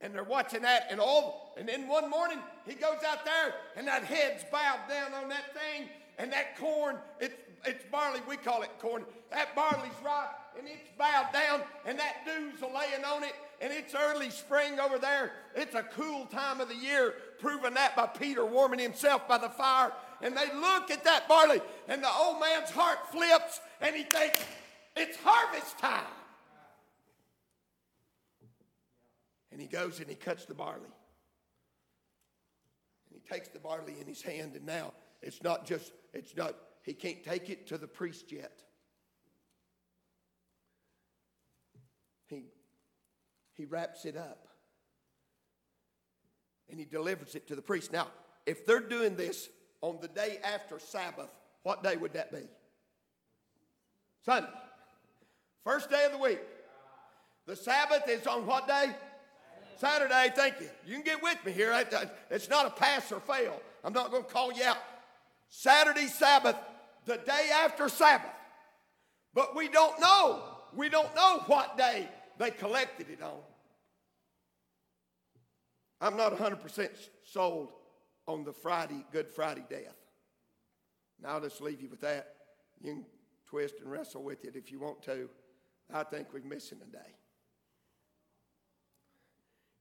and 0.00 0.14
they're 0.14 0.24
watching 0.24 0.62
that 0.62 0.86
and 0.90 1.00
all 1.00 1.54
and 1.58 1.68
then 1.68 1.86
one 1.88 2.08
morning 2.08 2.38
he 2.66 2.74
goes 2.74 3.02
out 3.06 3.24
there 3.24 3.54
and 3.76 3.86
that 3.86 4.04
head's 4.04 4.44
bowed 4.50 4.80
down 4.88 5.12
on 5.14 5.28
that 5.28 5.54
thing 5.54 5.88
and 6.18 6.32
that 6.32 6.58
corn 6.58 6.96
it's 7.20 7.34
it's 7.66 7.84
barley 7.90 8.20
we 8.28 8.36
call 8.36 8.62
it 8.62 8.70
corn 8.78 9.04
that 9.30 9.54
barley's 9.54 9.92
ripe 10.04 10.30
and 10.58 10.66
it's 10.66 10.90
bowed 10.98 11.28
down 11.32 11.60
and 11.86 11.98
that 11.98 12.24
dew's 12.24 12.60
laying 12.62 13.04
on 13.04 13.22
it 13.22 13.34
and 13.60 13.72
it's 13.72 13.94
early 13.94 14.30
spring 14.30 14.80
over 14.80 14.98
there. 14.98 15.32
It's 15.54 15.74
a 15.74 15.82
cool 15.82 16.24
time 16.26 16.60
of 16.60 16.68
the 16.68 16.76
year 16.76 17.14
proven 17.38 17.74
that 17.74 17.94
by 17.94 18.06
peter 18.06 18.44
warming 18.44 18.80
himself 18.80 19.28
by 19.28 19.38
the 19.38 19.50
fire. 19.50 19.92
And 20.22 20.36
they 20.36 20.52
look 20.54 20.90
at 20.90 21.04
that 21.04 21.28
barley 21.28 21.60
and 21.88 22.02
the 22.02 22.10
old 22.10 22.40
man's 22.40 22.70
heart 22.70 22.98
flips 23.10 23.60
and 23.80 23.94
he 23.94 24.04
thinks 24.04 24.44
it's 24.96 25.16
harvest 25.22 25.78
time 25.78 26.04
And 29.60 29.68
he 29.68 29.76
goes 29.76 30.00
and 30.00 30.08
he 30.08 30.14
cuts 30.14 30.46
the 30.46 30.54
barley. 30.54 30.88
And 33.10 33.12
he 33.12 33.20
takes 33.30 33.48
the 33.48 33.58
barley 33.58 33.94
in 34.00 34.06
his 34.06 34.22
hand, 34.22 34.54
and 34.54 34.64
now 34.64 34.94
it's 35.20 35.42
not 35.42 35.66
just, 35.66 35.92
it's 36.14 36.34
not, 36.34 36.54
he 36.82 36.94
can't 36.94 37.22
take 37.22 37.50
it 37.50 37.66
to 37.66 37.76
the 37.76 37.86
priest 37.86 38.32
yet. 38.32 38.62
He, 42.28 42.44
he 43.52 43.66
wraps 43.66 44.06
it 44.06 44.16
up 44.16 44.48
and 46.70 46.78
he 46.78 46.86
delivers 46.86 47.34
it 47.34 47.46
to 47.48 47.54
the 47.54 47.60
priest. 47.60 47.92
Now, 47.92 48.06
if 48.46 48.64
they're 48.64 48.80
doing 48.80 49.14
this 49.14 49.50
on 49.82 49.98
the 50.00 50.08
day 50.08 50.38
after 50.42 50.78
Sabbath, 50.78 51.28
what 51.64 51.84
day 51.84 51.98
would 51.98 52.14
that 52.14 52.32
be? 52.32 52.48
Sunday. 54.24 54.48
First 55.64 55.90
day 55.90 56.06
of 56.06 56.12
the 56.12 56.18
week. 56.18 56.40
The 57.46 57.56
Sabbath 57.56 58.08
is 58.08 58.26
on 58.26 58.46
what 58.46 58.66
day? 58.66 58.94
Saturday, 59.80 60.30
thank 60.36 60.60
you. 60.60 60.68
You 60.86 60.94
can 60.96 61.02
get 61.04 61.22
with 61.22 61.38
me 61.44 61.52
here. 61.52 61.72
It's 62.30 62.50
not 62.50 62.66
a 62.66 62.70
pass 62.70 63.10
or 63.10 63.20
fail. 63.20 63.58
I'm 63.82 63.94
not 63.94 64.10
going 64.10 64.24
to 64.24 64.28
call 64.28 64.52
you 64.52 64.62
out. 64.62 64.76
Saturday, 65.48 66.06
Sabbath, 66.06 66.56
the 67.06 67.16
day 67.16 67.50
after 67.64 67.88
Sabbath. 67.88 68.30
But 69.32 69.56
we 69.56 69.68
don't 69.68 69.98
know. 69.98 70.42
We 70.74 70.90
don't 70.90 71.14
know 71.14 71.42
what 71.46 71.78
day 71.78 72.06
they 72.38 72.50
collected 72.50 73.08
it 73.08 73.22
on. 73.22 73.38
I'm 76.02 76.16
not 76.16 76.36
100% 76.36 76.90
sold 77.24 77.72
on 78.26 78.44
the 78.44 78.52
Friday, 78.52 79.06
Good 79.12 79.28
Friday 79.28 79.64
death. 79.70 79.96
Now 81.22 81.30
I'll 81.30 81.40
just 81.40 81.62
leave 81.62 81.80
you 81.80 81.88
with 81.88 82.02
that. 82.02 82.34
You 82.82 82.92
can 82.92 83.04
twist 83.46 83.76
and 83.80 83.90
wrestle 83.90 84.22
with 84.22 84.44
it 84.44 84.56
if 84.56 84.70
you 84.70 84.78
want 84.78 85.02
to. 85.04 85.30
I 85.92 86.04
think 86.04 86.28
we're 86.34 86.44
missing 86.44 86.80
a 86.82 86.92
day. 86.92 87.14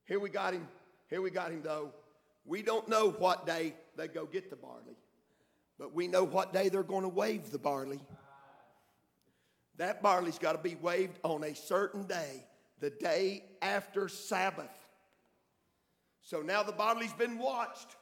Here 0.10 0.20
we 0.20 0.30
got 0.30 0.56
him. 0.56 0.68
Here 1.08 1.22
we 1.22 1.30
got 1.30 1.52
him, 1.52 1.62
though. 1.64 1.94
We 2.44 2.64
don't 2.64 2.90
know 2.90 3.12
what 3.12 3.46
day 3.46 3.76
they 3.96 4.08
go 4.08 4.26
get 4.26 4.50
the 4.50 4.56
barley, 4.56 4.98
but 5.78 5.94
we 5.94 6.08
know 6.08 6.24
what 6.24 6.52
day 6.52 6.70
they're 6.70 6.82
going 6.82 7.04
to 7.04 7.10
wave 7.10 7.52
the 7.52 7.60
barley. 7.60 8.00
That 9.78 10.02
barley's 10.02 10.40
got 10.40 10.54
to 10.54 10.58
be 10.58 10.76
waved 10.76 11.20
on 11.24 11.44
a 11.44 11.54
certain 11.54 12.04
day, 12.04 12.44
the 12.80 12.90
day 12.90 13.44
after 13.62 14.10
Sabbath. 14.10 14.72
So 16.24 16.42
now 16.42 16.64
the 16.64 16.72
barley's 16.72 17.14
been 17.14 17.38
watched. 17.38 17.96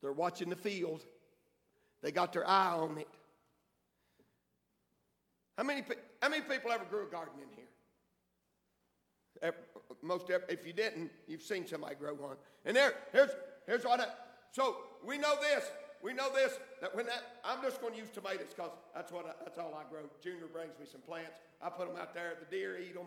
They're 0.00 0.12
watching 0.12 0.48
the 0.48 0.56
field. 0.56 1.04
They 2.02 2.10
got 2.10 2.32
their 2.32 2.48
eye 2.48 2.72
on 2.72 2.98
it. 2.98 3.08
How 5.58 5.64
many, 5.64 5.84
how 6.22 6.30
many 6.30 6.42
people 6.42 6.72
ever 6.72 6.84
grew 6.84 7.06
a 7.06 7.10
garden 7.10 7.34
in 7.36 7.54
here? 7.54 7.55
Most 10.02 10.30
if 10.48 10.66
you 10.66 10.72
didn't, 10.72 11.10
you've 11.26 11.42
seen 11.42 11.66
somebody 11.66 11.94
grow 11.94 12.14
one. 12.14 12.36
And 12.64 12.76
there, 12.76 12.94
here's 13.12 13.30
here's 13.66 13.84
what. 13.84 14.00
I, 14.00 14.06
so 14.52 14.76
we 15.04 15.18
know 15.18 15.34
this. 15.40 15.64
We 16.02 16.12
know 16.12 16.32
this 16.32 16.58
that 16.80 16.94
when 16.94 17.06
that 17.06 17.22
I'm 17.44 17.62
just 17.62 17.80
going 17.80 17.94
to 17.94 17.98
use 17.98 18.10
tomatoes 18.10 18.48
because 18.54 18.70
that's 18.94 19.10
what 19.10 19.26
I, 19.26 19.32
that's 19.42 19.58
all 19.58 19.74
I 19.74 19.88
grow. 19.90 20.02
Junior 20.22 20.46
brings 20.46 20.78
me 20.78 20.86
some 20.90 21.00
plants. 21.00 21.32
I 21.62 21.70
put 21.70 21.88
them 21.88 21.96
out 22.00 22.14
there. 22.14 22.34
The 22.38 22.56
deer 22.56 22.78
eat 22.78 22.94
them. 22.94 23.06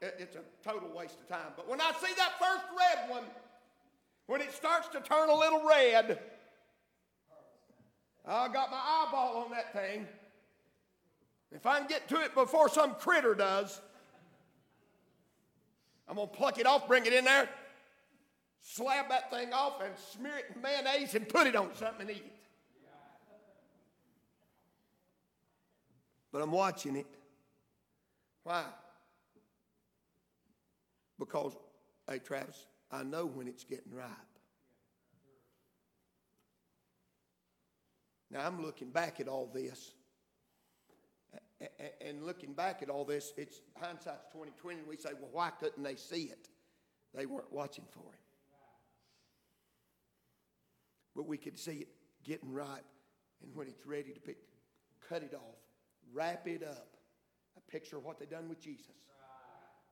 It, 0.00 0.16
it's 0.18 0.36
a 0.36 0.40
total 0.68 0.90
waste 0.94 1.18
of 1.20 1.28
time. 1.28 1.52
But 1.56 1.68
when 1.68 1.80
I 1.80 1.92
see 2.00 2.12
that 2.16 2.32
first 2.38 2.64
red 2.76 3.10
one, 3.10 3.24
when 4.26 4.40
it 4.40 4.52
starts 4.52 4.88
to 4.88 5.00
turn 5.00 5.28
a 5.30 5.34
little 5.34 5.66
red, 5.66 6.18
I 8.26 8.48
got 8.48 8.70
my 8.70 8.76
eyeball 8.76 9.44
on 9.44 9.50
that 9.52 9.72
thing. 9.72 10.06
If 11.52 11.64
I 11.64 11.78
can 11.78 11.86
get 11.86 12.08
to 12.08 12.20
it 12.22 12.34
before 12.34 12.68
some 12.68 12.94
critter 12.94 13.34
does, 13.34 13.80
I'm 16.08 16.16
going 16.16 16.28
to 16.28 16.34
pluck 16.34 16.58
it 16.58 16.66
off, 16.66 16.86
bring 16.86 17.04
it 17.06 17.12
in 17.12 17.24
there, 17.24 17.48
slab 18.62 19.08
that 19.08 19.30
thing 19.30 19.52
off, 19.52 19.80
and 19.82 19.92
smear 20.12 20.38
it 20.38 20.46
in 20.54 20.62
mayonnaise 20.62 21.14
and 21.14 21.28
put 21.28 21.46
it 21.46 21.56
on 21.56 21.74
something 21.74 22.02
and 22.02 22.10
eat 22.10 22.24
it. 22.24 22.32
But 26.32 26.42
I'm 26.42 26.52
watching 26.52 26.96
it. 26.96 27.06
Why? 28.44 28.64
Because, 31.18 31.56
hey, 32.08 32.18
Travis, 32.18 32.66
I 32.92 33.02
know 33.02 33.26
when 33.26 33.48
it's 33.48 33.64
getting 33.64 33.92
ripe. 33.92 34.06
Now, 38.30 38.46
I'm 38.46 38.62
looking 38.62 38.90
back 38.90 39.18
at 39.18 39.28
all 39.28 39.50
this 39.52 39.92
and 42.00 42.24
looking 42.24 42.52
back 42.52 42.82
at 42.82 42.90
all 42.90 43.04
this, 43.04 43.32
it's 43.36 43.60
hindsight's 43.80 44.26
2020, 44.32 44.80
we 44.88 44.96
say, 44.96 45.10
well, 45.18 45.30
why 45.32 45.50
couldn't 45.50 45.82
they 45.82 45.96
see 45.96 46.24
it? 46.24 46.48
They 47.14 47.26
weren't 47.26 47.52
watching 47.52 47.84
for 47.90 48.00
him. 48.00 48.20
But 51.14 51.26
we 51.26 51.38
could 51.38 51.58
see 51.58 51.76
it 51.76 51.88
getting 52.24 52.52
ripe, 52.52 52.84
and 53.42 53.54
when 53.54 53.68
it's 53.68 53.86
ready 53.86 54.12
to 54.12 54.20
pick, 54.20 54.36
cut 55.08 55.22
it 55.22 55.32
off, 55.34 55.56
wrap 56.12 56.46
it 56.46 56.62
up. 56.62 56.88
A 57.56 57.70
picture 57.70 57.96
of 57.96 58.04
what 58.04 58.18
they 58.18 58.26
done 58.26 58.50
with 58.50 58.60
Jesus. 58.60 58.92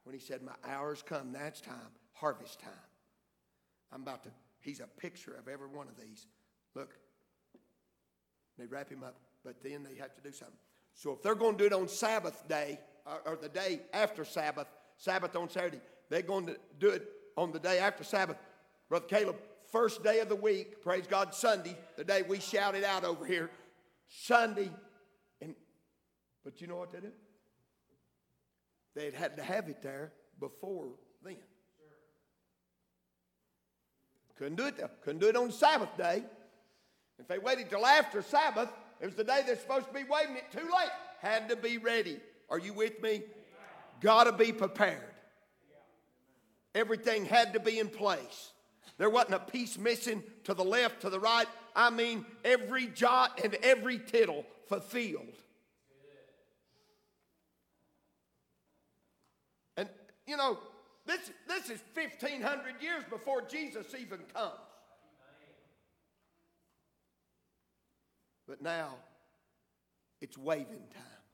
When 0.02 0.14
he 0.14 0.20
said, 0.20 0.42
My 0.42 0.52
hour's 0.70 1.02
come, 1.02 1.32
that's 1.32 1.62
time, 1.62 1.92
harvest 2.12 2.60
time. 2.60 2.72
I'm 3.90 4.02
about 4.02 4.22
to, 4.24 4.30
he's 4.60 4.80
a 4.80 4.86
picture 4.86 5.34
of 5.34 5.48
every 5.48 5.68
one 5.68 5.88
of 5.88 5.96
these. 5.96 6.26
Look, 6.74 6.98
they 8.58 8.66
wrap 8.66 8.90
him 8.90 9.02
up, 9.02 9.16
but 9.42 9.62
then 9.62 9.82
they 9.82 9.98
have 9.98 10.14
to 10.14 10.20
do 10.20 10.30
something. 10.30 10.58
So 10.94 11.12
if 11.12 11.22
they're 11.22 11.34
going 11.34 11.56
to 11.56 11.58
do 11.58 11.66
it 11.66 11.72
on 11.72 11.88
Sabbath 11.88 12.46
day, 12.48 12.78
or, 13.26 13.36
the 13.40 13.48
day 13.48 13.82
after 13.92 14.24
Sabbath, 14.24 14.68
Sabbath 14.96 15.36
on 15.36 15.50
Saturday, 15.50 15.80
they're 16.08 16.22
going 16.22 16.46
to 16.46 16.56
do 16.78 16.88
it 16.88 17.08
on 17.36 17.52
the 17.52 17.58
day 17.58 17.78
after 17.78 18.04
Sabbath. 18.04 18.36
Brother 18.88 19.06
Caleb, 19.06 19.36
first 19.70 20.02
day 20.02 20.20
of 20.20 20.28
the 20.28 20.36
week, 20.36 20.82
praise 20.82 21.06
God, 21.06 21.34
Sunday, 21.34 21.76
the 21.96 22.04
day 22.04 22.22
we 22.22 22.38
shouted 22.40 22.84
out 22.84 23.04
over 23.04 23.26
here, 23.26 23.50
Sunday. 24.08 24.70
And 25.40 25.54
but 26.44 26.60
you 26.60 26.68
know 26.68 26.76
what 26.76 26.92
they 26.92 27.00
did? 27.00 27.12
They 28.94 29.04
had 29.06 29.14
had 29.14 29.36
to 29.36 29.42
have 29.42 29.68
it 29.68 29.82
there 29.82 30.12
before 30.38 30.90
then. 31.22 31.36
Couldn't 34.36 34.56
do 34.56 34.66
it. 34.66 34.80
Couldn't 35.02 35.20
do 35.20 35.28
it 35.28 35.36
on 35.36 35.50
Sabbath 35.50 35.96
day. 35.96 36.24
If 37.18 37.28
they 37.28 37.38
waited 37.38 37.70
till 37.70 37.86
after 37.86 38.22
Sabbath, 38.22 38.68
It 39.00 39.06
was 39.06 39.14
the 39.14 39.24
day 39.24 39.42
they're 39.46 39.56
supposed 39.56 39.88
to 39.88 39.92
be 39.92 40.04
waving 40.04 40.36
it 40.36 40.50
too 40.52 40.64
late. 40.64 40.90
Had 41.20 41.48
to 41.48 41.56
be 41.56 41.78
ready. 41.78 42.18
Are 42.50 42.58
you 42.58 42.72
with 42.72 43.02
me? 43.02 43.22
Got 44.00 44.24
to 44.24 44.32
be 44.32 44.52
prepared. 44.52 45.02
Everything 46.74 47.24
had 47.24 47.52
to 47.52 47.60
be 47.60 47.78
in 47.78 47.88
place. 47.88 48.52
There 48.98 49.10
wasn't 49.10 49.34
a 49.34 49.38
piece 49.38 49.78
missing 49.78 50.22
to 50.44 50.54
the 50.54 50.64
left, 50.64 51.02
to 51.02 51.10
the 51.10 51.20
right. 51.20 51.46
I 51.74 51.90
mean, 51.90 52.24
every 52.44 52.86
jot 52.86 53.40
and 53.42 53.54
every 53.56 53.98
tittle 53.98 54.44
fulfilled. 54.68 55.36
And, 59.76 59.88
you 60.26 60.36
know, 60.36 60.58
this, 61.06 61.30
this 61.48 61.70
is 61.70 61.82
1,500 61.94 62.80
years 62.80 63.02
before 63.10 63.42
Jesus 63.42 63.86
even 63.98 64.20
comes. 64.32 64.52
But 68.46 68.62
now, 68.62 68.96
it's 70.20 70.36
waving 70.36 70.66
time. 70.94 71.24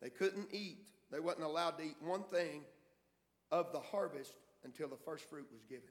They 0.00 0.10
couldn't 0.10 0.48
eat. 0.52 0.88
They 1.10 1.20
wasn't 1.20 1.44
allowed 1.44 1.78
to 1.78 1.84
eat 1.84 1.96
one 2.00 2.22
thing 2.22 2.62
of 3.50 3.72
the 3.72 3.80
harvest 3.80 4.32
until 4.64 4.88
the 4.88 4.96
first 4.96 5.28
fruit 5.28 5.46
was 5.52 5.64
given. 5.64 5.88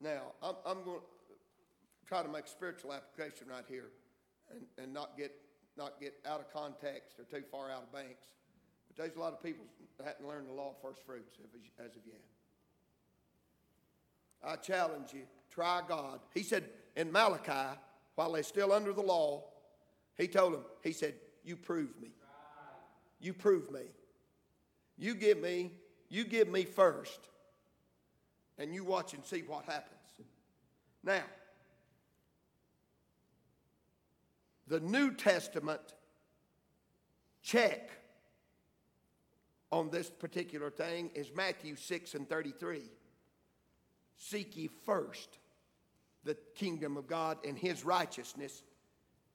Now, 0.00 0.32
I'm, 0.42 0.54
I'm 0.66 0.84
going 0.84 1.00
to 1.00 2.06
try 2.06 2.22
to 2.22 2.28
make 2.28 2.48
spiritual 2.48 2.92
application 2.92 3.48
right 3.48 3.64
here 3.68 3.90
and, 4.50 4.62
and 4.82 4.92
not, 4.92 5.16
get, 5.16 5.32
not 5.76 6.00
get 6.00 6.14
out 6.26 6.40
of 6.40 6.52
context 6.52 7.18
or 7.18 7.24
too 7.24 7.44
far 7.50 7.70
out 7.70 7.82
of 7.82 7.92
banks. 7.92 8.24
But 8.90 9.04
there's 9.04 9.16
a 9.16 9.20
lot 9.20 9.32
of 9.32 9.42
people 9.42 9.64
that 9.98 10.06
hadn't 10.06 10.26
learned 10.26 10.48
the 10.48 10.52
law 10.52 10.70
of 10.70 10.76
first 10.82 11.04
fruits 11.06 11.36
as 11.78 11.96
of 11.96 12.02
yet. 12.06 12.20
I 14.42 14.56
challenge 14.56 15.12
you, 15.12 15.22
try 15.50 15.82
God. 15.86 16.20
He 16.34 16.42
said 16.42 16.64
in 16.96 17.12
Malachi, 17.12 17.78
while 18.16 18.32
they're 18.32 18.42
still 18.42 18.72
under 18.72 18.92
the 18.92 19.02
law, 19.02 19.44
he 20.16 20.26
told 20.26 20.54
them, 20.54 20.64
he 20.82 20.92
said, 20.92 21.14
You 21.44 21.56
prove 21.56 22.00
me. 22.00 22.10
You 23.20 23.32
prove 23.32 23.70
me. 23.70 23.82
You 24.98 25.14
give 25.14 25.38
me, 25.40 25.72
you 26.08 26.24
give 26.24 26.48
me 26.48 26.64
first, 26.64 27.20
and 28.58 28.74
you 28.74 28.82
watch 28.82 29.14
and 29.14 29.24
see 29.24 29.42
what 29.46 29.66
happens. 29.66 29.98
Now, 31.04 31.22
the 34.66 34.80
New 34.80 35.12
Testament 35.14 35.80
check 37.42 37.90
on 39.72 39.90
this 39.90 40.10
particular 40.10 40.70
thing 40.70 41.10
is 41.14 41.30
Matthew 41.34 41.76
6 41.76 42.14
and 42.14 42.28
33. 42.28 42.82
Seek 44.16 44.56
ye 44.56 44.68
first 44.84 45.38
the 46.24 46.36
kingdom 46.54 46.96
of 46.96 47.06
God 47.06 47.38
and 47.46 47.56
his 47.58 47.84
righteousness, 47.84 48.62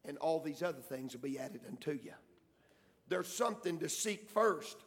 and 0.03 0.17
all 0.19 0.39
these 0.39 0.61
other 0.61 0.81
things 0.81 1.13
will 1.13 1.21
be 1.21 1.39
added 1.39 1.61
unto 1.67 1.91
you. 1.91 2.13
There's 3.07 3.27
something 3.27 3.79
to 3.79 3.89
seek 3.89 4.29
first. 4.29 4.77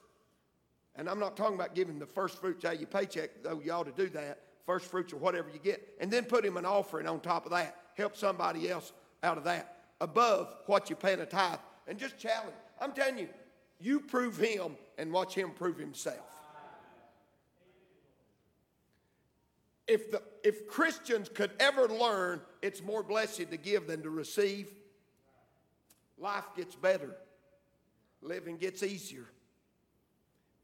And 0.95 1.09
I'm 1.09 1.21
not 1.21 1.37
talking 1.37 1.55
about 1.55 1.75
giving 1.75 1.99
the 1.99 2.07
first 2.07 2.41
fruits 2.41 2.65
out 2.65 2.75
of 2.75 2.81
your 2.81 2.89
paycheck, 2.89 3.43
though 3.43 3.61
you 3.65 3.73
ought 3.73 3.87
to 3.87 4.03
do 4.03 4.09
that, 4.11 4.41
first 4.67 4.87
fruits 4.87 5.13
or 5.13 5.17
whatever 5.17 5.49
you 5.49 5.59
get, 5.59 5.97
and 6.01 6.11
then 6.11 6.25
put 6.25 6.45
him 6.45 6.57
an 6.57 6.67
offering 6.67 7.07
on 7.07 7.21
top 7.21 7.45
of 7.45 7.53
that. 7.53 7.77
Help 7.95 8.17
somebody 8.17 8.69
else 8.69 8.93
out 9.23 9.39
of 9.39 9.45
that 9.45 9.77
above 10.01 10.55
what 10.67 10.91
you're 10.91 10.97
paying 10.97 11.21
a 11.21 11.27
tithe. 11.27 11.59
And 11.87 11.99
just 11.99 12.19
challenge. 12.19 12.55
I'm 12.81 12.93
telling 12.93 13.19
you, 13.19 13.29
you 13.81 14.01
prove 14.01 14.37
him 14.37 14.77
and 14.99 15.13
watch 15.13 15.35
him 15.35 15.53
prove 15.53 15.79
himself. 15.79 16.19
If, 19.87 20.11
the, 20.11 20.21
if 20.45 20.67
Christians 20.69 21.31
could 21.33 21.53
ever 21.59 21.89
learn 21.89 22.43
it's 22.61 22.83
more 22.83 23.03
blessed 23.03 23.51
to 23.51 23.57
give 23.57 23.87
than 23.87 24.03
to 24.03 24.11
receive, 24.11 24.69
life 26.19 26.45
gets 26.57 26.75
better, 26.75 27.17
living 28.21 28.59
gets 28.59 28.83
easier, 28.83 29.25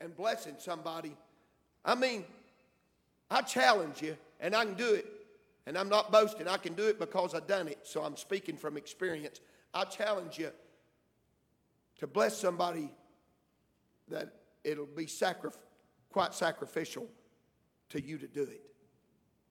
and 0.01 0.15
blessing 0.15 0.57
somebody. 0.59 1.17
I 1.85 1.95
mean, 1.95 2.25
I 3.31 3.41
challenge 3.41 4.03
you, 4.03 4.17
and 4.41 4.55
I 4.55 4.67
can 4.67 4.75
do 4.75 4.93
it, 4.93 5.07
and 5.67 5.79
I'm 5.79 5.89
not 5.89 6.13
boasting. 6.13 6.49
I 6.49 6.59
can 6.59 6.75
do 6.75 6.87
it 6.89 6.99
because 6.99 7.35
I've 7.35 7.47
done 7.47 7.69
it, 7.69 7.79
so 7.85 8.03
I'm 8.03 8.17
speaking 8.17 8.57
from 8.57 8.77
experience. 8.77 9.41
I 9.73 9.85
challenge 9.85 10.39
you 10.39 10.51
to 11.99 12.07
bless 12.07 12.37
somebody 12.37 12.91
that 14.09 14.33
it'll 14.63 14.87
be 14.87 15.07
sacrif- 15.07 15.59
quite 16.11 16.35
sacrificial 16.35 17.07
to 17.91 18.03
you 18.03 18.19
to 18.19 18.27
do 18.27 18.43
it. 18.43 18.63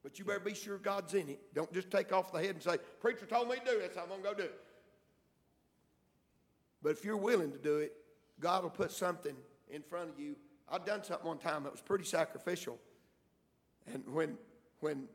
But 0.02 0.18
you 0.18 0.24
better 0.24 0.40
be 0.40 0.54
sure 0.54 0.76
God's 0.78 1.14
in 1.14 1.30
it. 1.30 1.54
Don't 1.54 1.72
just 1.72 1.90
take 1.90 2.12
off 2.12 2.30
the 2.30 2.38
head 2.38 2.50
and 2.50 2.62
say, 2.62 2.76
Preacher 3.00 3.26
told 3.26 3.48
me 3.48 3.56
to 3.56 3.64
do 3.64 3.78
this, 3.78 3.96
I'm 3.96 4.08
going 4.08 4.22
to 4.22 4.28
go 4.28 4.34
do 4.34 4.42
it. 4.42 4.60
But 6.82 6.90
if 6.90 7.04
you're 7.04 7.16
willing 7.16 7.50
to 7.52 7.58
do 7.58 7.78
it, 7.78 7.94
God 8.38 8.62
will 8.62 8.70
put 8.70 8.92
something 8.92 9.34
in 9.70 9.82
front 9.82 10.10
of 10.10 10.20
you. 10.20 10.36
I've 10.68 10.84
done 10.84 11.02
something 11.02 11.26
one 11.26 11.38
time 11.38 11.62
that 11.62 11.72
was 11.72 11.80
pretty 11.80 12.04
sacrificial. 12.04 12.78
And 13.92 14.04
when, 14.06 14.36
when, 14.80 15.08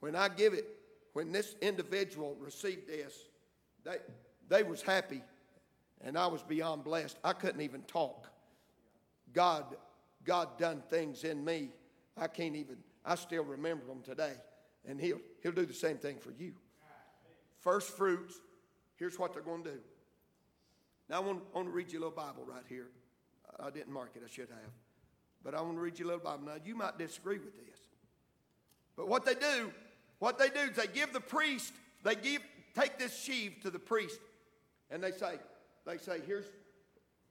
when 0.00 0.14
I 0.14 0.28
give 0.28 0.52
it, 0.52 0.66
when 1.14 1.32
this 1.32 1.54
individual 1.62 2.36
received 2.38 2.88
this, 2.88 3.14
they, 3.84 3.96
they 4.48 4.62
was 4.62 4.82
happy 4.82 5.22
and 6.02 6.18
I 6.18 6.26
was 6.26 6.42
beyond 6.42 6.84
blessed. 6.84 7.18
I 7.24 7.32
couldn't 7.32 7.62
even 7.62 7.82
talk. 7.82 8.28
God, 9.36 9.66
God 10.24 10.58
done 10.58 10.82
things 10.88 11.22
in 11.22 11.44
me. 11.44 11.68
I 12.16 12.26
can't 12.26 12.56
even, 12.56 12.78
I 13.04 13.16
still 13.16 13.44
remember 13.44 13.84
them 13.84 14.00
today. 14.02 14.32
And 14.88 14.98
he'll, 14.98 15.20
he'll 15.42 15.52
do 15.52 15.66
the 15.66 15.74
same 15.74 15.98
thing 15.98 16.16
for 16.16 16.32
you. 16.38 16.54
First 17.60 17.94
fruits, 17.98 18.40
here's 18.96 19.18
what 19.18 19.34
they're 19.34 19.42
going 19.42 19.62
to 19.64 19.72
do. 19.72 19.78
Now, 21.10 21.16
I 21.16 21.18
want, 21.20 21.42
I 21.52 21.58
want 21.58 21.68
to 21.68 21.72
read 21.72 21.92
you 21.92 21.98
a 21.98 22.00
little 22.00 22.16
Bible 22.16 22.44
right 22.46 22.64
here. 22.66 22.88
I 23.60 23.68
didn't 23.68 23.92
mark 23.92 24.12
it, 24.14 24.22
I 24.24 24.30
should 24.32 24.48
have. 24.48 24.72
But 25.44 25.54
I 25.54 25.60
want 25.60 25.74
to 25.74 25.80
read 25.80 25.98
you 25.98 26.06
a 26.06 26.08
little 26.08 26.24
Bible. 26.24 26.44
Now, 26.46 26.56
you 26.64 26.74
might 26.74 26.96
disagree 26.96 27.38
with 27.38 27.54
this. 27.56 27.78
But 28.96 29.08
what 29.08 29.26
they 29.26 29.34
do, 29.34 29.70
what 30.18 30.38
they 30.38 30.48
do 30.48 30.60
is 30.70 30.76
they 30.76 30.86
give 30.86 31.12
the 31.12 31.20
priest, 31.20 31.74
they 32.04 32.14
give, 32.14 32.40
take 32.74 32.98
this 32.98 33.22
sheaf 33.22 33.60
to 33.62 33.70
the 33.70 33.78
priest, 33.78 34.18
and 34.90 35.02
they 35.02 35.10
say, 35.10 35.34
they 35.84 35.98
say, 35.98 36.20
here's, 36.26 36.46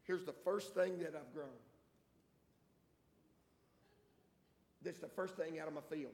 here's 0.04 0.24
the 0.24 0.36
first 0.44 0.76
thing 0.76 1.00
that 1.00 1.16
I've 1.16 1.34
grown. 1.34 1.50
This 4.86 4.96
is 4.96 5.02
the 5.02 5.08
first 5.08 5.36
thing 5.36 5.60
out 5.60 5.68
of 5.68 5.74
my 5.74 5.82
field. 5.90 6.14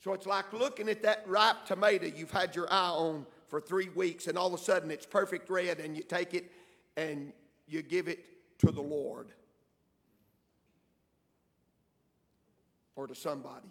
So 0.00 0.12
it's 0.12 0.26
like 0.26 0.52
looking 0.52 0.88
at 0.88 1.02
that 1.04 1.22
ripe 1.26 1.64
tomato 1.64 2.06
you've 2.06 2.32
had 2.32 2.54
your 2.54 2.70
eye 2.70 2.90
on 2.90 3.24
for 3.46 3.60
three 3.60 3.88
weeks, 3.94 4.26
and 4.26 4.36
all 4.36 4.48
of 4.48 4.60
a 4.60 4.62
sudden 4.62 4.90
it's 4.90 5.06
perfect 5.06 5.48
red, 5.48 5.78
and 5.78 5.96
you 5.96 6.02
take 6.02 6.34
it 6.34 6.50
and 6.96 7.32
you 7.68 7.80
give 7.80 8.08
it 8.08 8.24
to 8.58 8.72
the 8.72 8.80
Lord 8.80 9.28
or 12.96 13.06
to 13.06 13.14
somebody, 13.14 13.70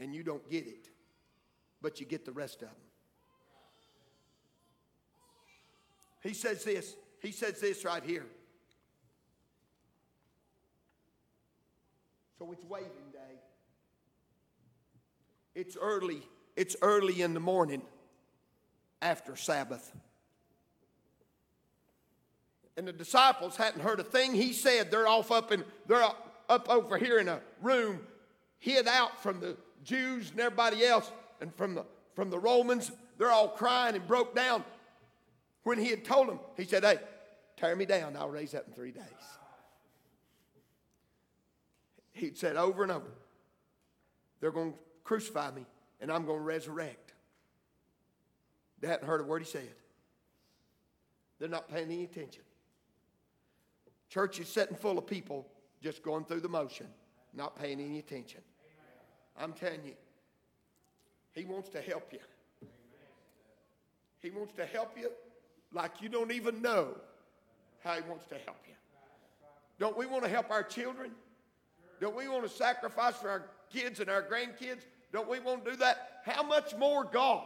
and 0.00 0.12
you 0.12 0.24
don't 0.24 0.48
get 0.50 0.66
it, 0.66 0.88
but 1.80 2.00
you 2.00 2.06
get 2.06 2.24
the 2.24 2.32
rest 2.32 2.56
of 2.56 2.68
them. 2.68 2.76
He 6.22 6.34
says 6.34 6.64
this. 6.64 6.96
He 7.22 7.30
says 7.30 7.60
this 7.60 7.84
right 7.84 8.02
here. 8.02 8.26
So 12.38 12.50
it's 12.52 12.64
day. 12.64 13.09
It's 15.54 15.76
early. 15.80 16.22
It's 16.56 16.76
early 16.82 17.22
in 17.22 17.34
the 17.34 17.40
morning 17.40 17.82
after 19.02 19.36
Sabbath. 19.36 19.92
And 22.76 22.86
the 22.86 22.92
disciples 22.92 23.56
hadn't 23.56 23.80
heard 23.80 24.00
a 24.00 24.04
thing 24.04 24.34
he 24.34 24.52
said. 24.52 24.90
They're 24.90 25.08
off 25.08 25.30
up 25.30 25.52
in 25.52 25.64
they're 25.86 26.02
up 26.02 26.68
over 26.68 26.96
here 26.96 27.18
in 27.18 27.28
a 27.28 27.40
room, 27.62 28.00
hid 28.58 28.88
out 28.88 29.22
from 29.22 29.40
the 29.40 29.56
Jews 29.84 30.30
and 30.30 30.40
everybody 30.40 30.84
else, 30.84 31.10
and 31.40 31.54
from 31.54 31.74
the 31.74 31.84
from 32.14 32.30
the 32.30 32.38
Romans. 32.38 32.90
They're 33.18 33.30
all 33.30 33.48
crying 33.48 33.96
and 33.96 34.06
broke 34.06 34.34
down. 34.34 34.64
When 35.62 35.78
he 35.78 35.88
had 35.90 36.04
told 36.04 36.28
them, 36.28 36.40
he 36.56 36.64
said, 36.64 36.84
Hey, 36.84 36.98
tear 37.56 37.76
me 37.76 37.84
down, 37.84 38.16
I'll 38.16 38.30
raise 38.30 38.54
up 38.54 38.66
in 38.66 38.72
three 38.72 38.92
days. 38.92 39.04
He'd 42.12 42.38
said 42.38 42.56
over 42.56 42.82
and 42.82 42.92
over, 42.92 43.10
They're 44.40 44.52
going 44.52 44.72
to 44.72 44.78
crucify 45.04 45.50
me, 45.50 45.66
and 46.00 46.10
I'm 46.10 46.24
going 46.24 46.38
to 46.38 46.44
resurrect. 46.44 47.14
They 48.80 48.88
hadn't 48.88 49.06
heard 49.06 49.20
a 49.20 49.24
word 49.24 49.42
he 49.42 49.48
said. 49.48 49.68
They're 51.38 51.48
not 51.48 51.68
paying 51.68 51.86
any 51.86 52.04
attention. 52.04 52.42
Church 54.08 54.40
is 54.40 54.48
sitting 54.48 54.76
full 54.76 54.98
of 54.98 55.06
people 55.06 55.46
just 55.82 56.02
going 56.02 56.24
through 56.24 56.40
the 56.40 56.48
motion, 56.48 56.86
not 57.32 57.58
paying 57.58 57.80
any 57.80 57.98
attention. 57.98 58.40
I'm 59.38 59.52
telling 59.52 59.84
you, 59.84 59.94
He 61.32 61.44
wants 61.44 61.68
to 61.70 61.80
help 61.80 62.12
you. 62.12 62.18
He 64.20 64.30
wants 64.30 64.52
to 64.54 64.66
help 64.66 64.98
you 64.98 65.10
like 65.72 66.02
you 66.02 66.08
don't 66.08 66.32
even 66.32 66.60
know 66.60 66.96
how 67.82 67.94
He 67.94 68.02
wants 68.02 68.26
to 68.26 68.34
help 68.34 68.58
you. 68.68 68.74
Don't 69.78 69.96
we 69.96 70.04
want 70.04 70.24
to 70.24 70.28
help 70.28 70.50
our 70.50 70.62
children? 70.62 71.12
Don't 72.00 72.16
we 72.16 72.28
want 72.28 72.42
to 72.42 72.50
sacrifice 72.50 73.16
for 73.16 73.30
our 73.30 73.44
kids 73.72 74.00
and 74.00 74.10
our 74.10 74.22
grandkids? 74.22 74.82
Don't 75.12 75.28
we 75.28 75.40
want 75.40 75.64
to 75.64 75.72
do 75.72 75.76
that? 75.78 76.20
How 76.24 76.42
much 76.42 76.76
more 76.76 77.04
God? 77.04 77.44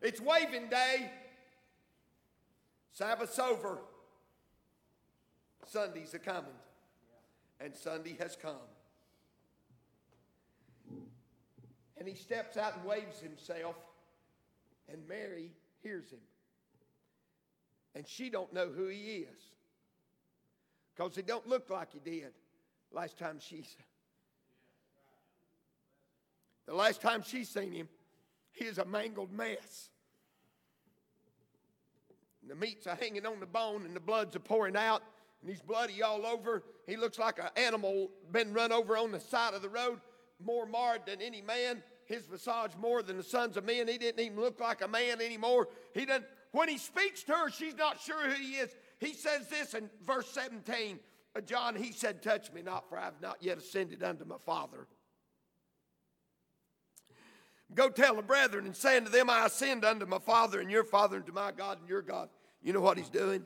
It's 0.00 0.20
waving 0.20 0.68
day. 0.68 1.10
Sabbath's 2.90 3.38
over. 3.38 3.78
Sunday's 5.66 6.12
a 6.14 6.18
coming. 6.18 6.50
And 7.60 7.74
Sunday 7.74 8.16
has 8.18 8.36
come. 8.36 8.56
And 11.96 12.08
he 12.08 12.14
steps 12.16 12.56
out 12.56 12.76
and 12.76 12.84
waves 12.84 13.20
himself. 13.20 13.76
And 14.92 15.06
Mary 15.08 15.52
hears 15.84 16.10
him. 16.10 16.18
And 17.94 18.08
she 18.08 18.28
don't 18.28 18.52
know 18.52 18.68
who 18.68 18.88
he 18.88 19.26
is. 19.28 19.38
Because 20.96 21.14
he 21.14 21.22
don't 21.22 21.46
look 21.48 21.70
like 21.70 21.92
he 21.92 22.00
did 22.00 22.32
last 22.94 23.18
time 23.18 23.38
she 23.40 23.64
the 26.66 26.74
last 26.74 27.00
time 27.02 27.22
she 27.22 27.44
seen 27.44 27.72
him, 27.72 27.88
he 28.52 28.64
is 28.64 28.78
a 28.78 28.84
mangled 28.84 29.32
mess. 29.32 29.90
The 32.48 32.54
meats 32.54 32.86
are 32.86 32.96
hanging 32.96 33.26
on 33.26 33.40
the 33.40 33.46
bone 33.46 33.84
and 33.84 33.94
the 33.94 34.00
bloods 34.00 34.36
are 34.36 34.40
pouring 34.40 34.76
out 34.76 35.02
and 35.40 35.50
he's 35.50 35.60
bloody 35.60 36.02
all 36.02 36.24
over. 36.24 36.62
He 36.86 36.96
looks 36.96 37.18
like 37.18 37.38
an 37.38 37.50
animal 37.56 38.10
been 38.30 38.52
run 38.52 38.72
over 38.72 38.96
on 38.96 39.12
the 39.12 39.20
side 39.20 39.54
of 39.54 39.62
the 39.62 39.68
road, 39.68 40.00
more 40.44 40.66
marred 40.66 41.02
than 41.06 41.20
any 41.20 41.42
man. 41.42 41.82
His 42.04 42.24
visage 42.26 42.72
more 42.80 43.02
than 43.02 43.16
the 43.16 43.22
sons 43.22 43.56
of 43.56 43.64
men. 43.64 43.88
He 43.88 43.98
didn't 43.98 44.20
even 44.24 44.40
look 44.40 44.60
like 44.60 44.82
a 44.82 44.88
man 44.88 45.20
anymore. 45.20 45.68
He 45.94 46.04
doesn't. 46.04 46.26
When 46.50 46.68
he 46.68 46.78
speaks 46.78 47.22
to 47.24 47.32
her, 47.32 47.50
she's 47.50 47.76
not 47.76 48.00
sure 48.00 48.28
who 48.28 48.34
he 48.34 48.54
is. 48.54 48.74
He 48.98 49.14
says 49.14 49.48
this 49.48 49.74
in 49.74 49.88
verse 50.04 50.28
17. 50.28 50.98
Uh, 51.34 51.40
John, 51.40 51.76
he 51.76 51.92
said, 51.92 52.22
Touch 52.22 52.52
me 52.52 52.62
not, 52.62 52.88
for 52.88 52.98
I 52.98 53.04
have 53.04 53.20
not 53.20 53.38
yet 53.40 53.58
ascended 53.58 54.02
unto 54.02 54.24
my 54.24 54.36
Father. 54.44 54.86
Go 57.74 57.88
tell 57.88 58.16
the 58.16 58.22
brethren 58.22 58.66
and 58.66 58.76
say 58.76 58.98
unto 58.98 59.10
them, 59.10 59.30
I 59.30 59.46
ascend 59.46 59.84
unto 59.84 60.04
my 60.04 60.18
Father 60.18 60.60
and 60.60 60.70
your 60.70 60.84
Father 60.84 61.16
and 61.16 61.26
to 61.26 61.32
my 61.32 61.52
God 61.52 61.80
and 61.80 61.88
your 61.88 62.02
God. 62.02 62.28
You 62.62 62.72
know 62.72 62.80
what 62.80 62.98
he's 62.98 63.08
doing? 63.08 63.42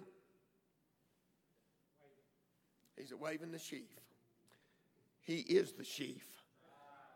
He's 2.96 3.12
a 3.12 3.16
waving 3.16 3.52
the 3.52 3.58
sheaf. 3.58 3.88
He 5.22 5.36
is 5.36 5.72
the 5.72 5.84
sheaf. 5.84 6.24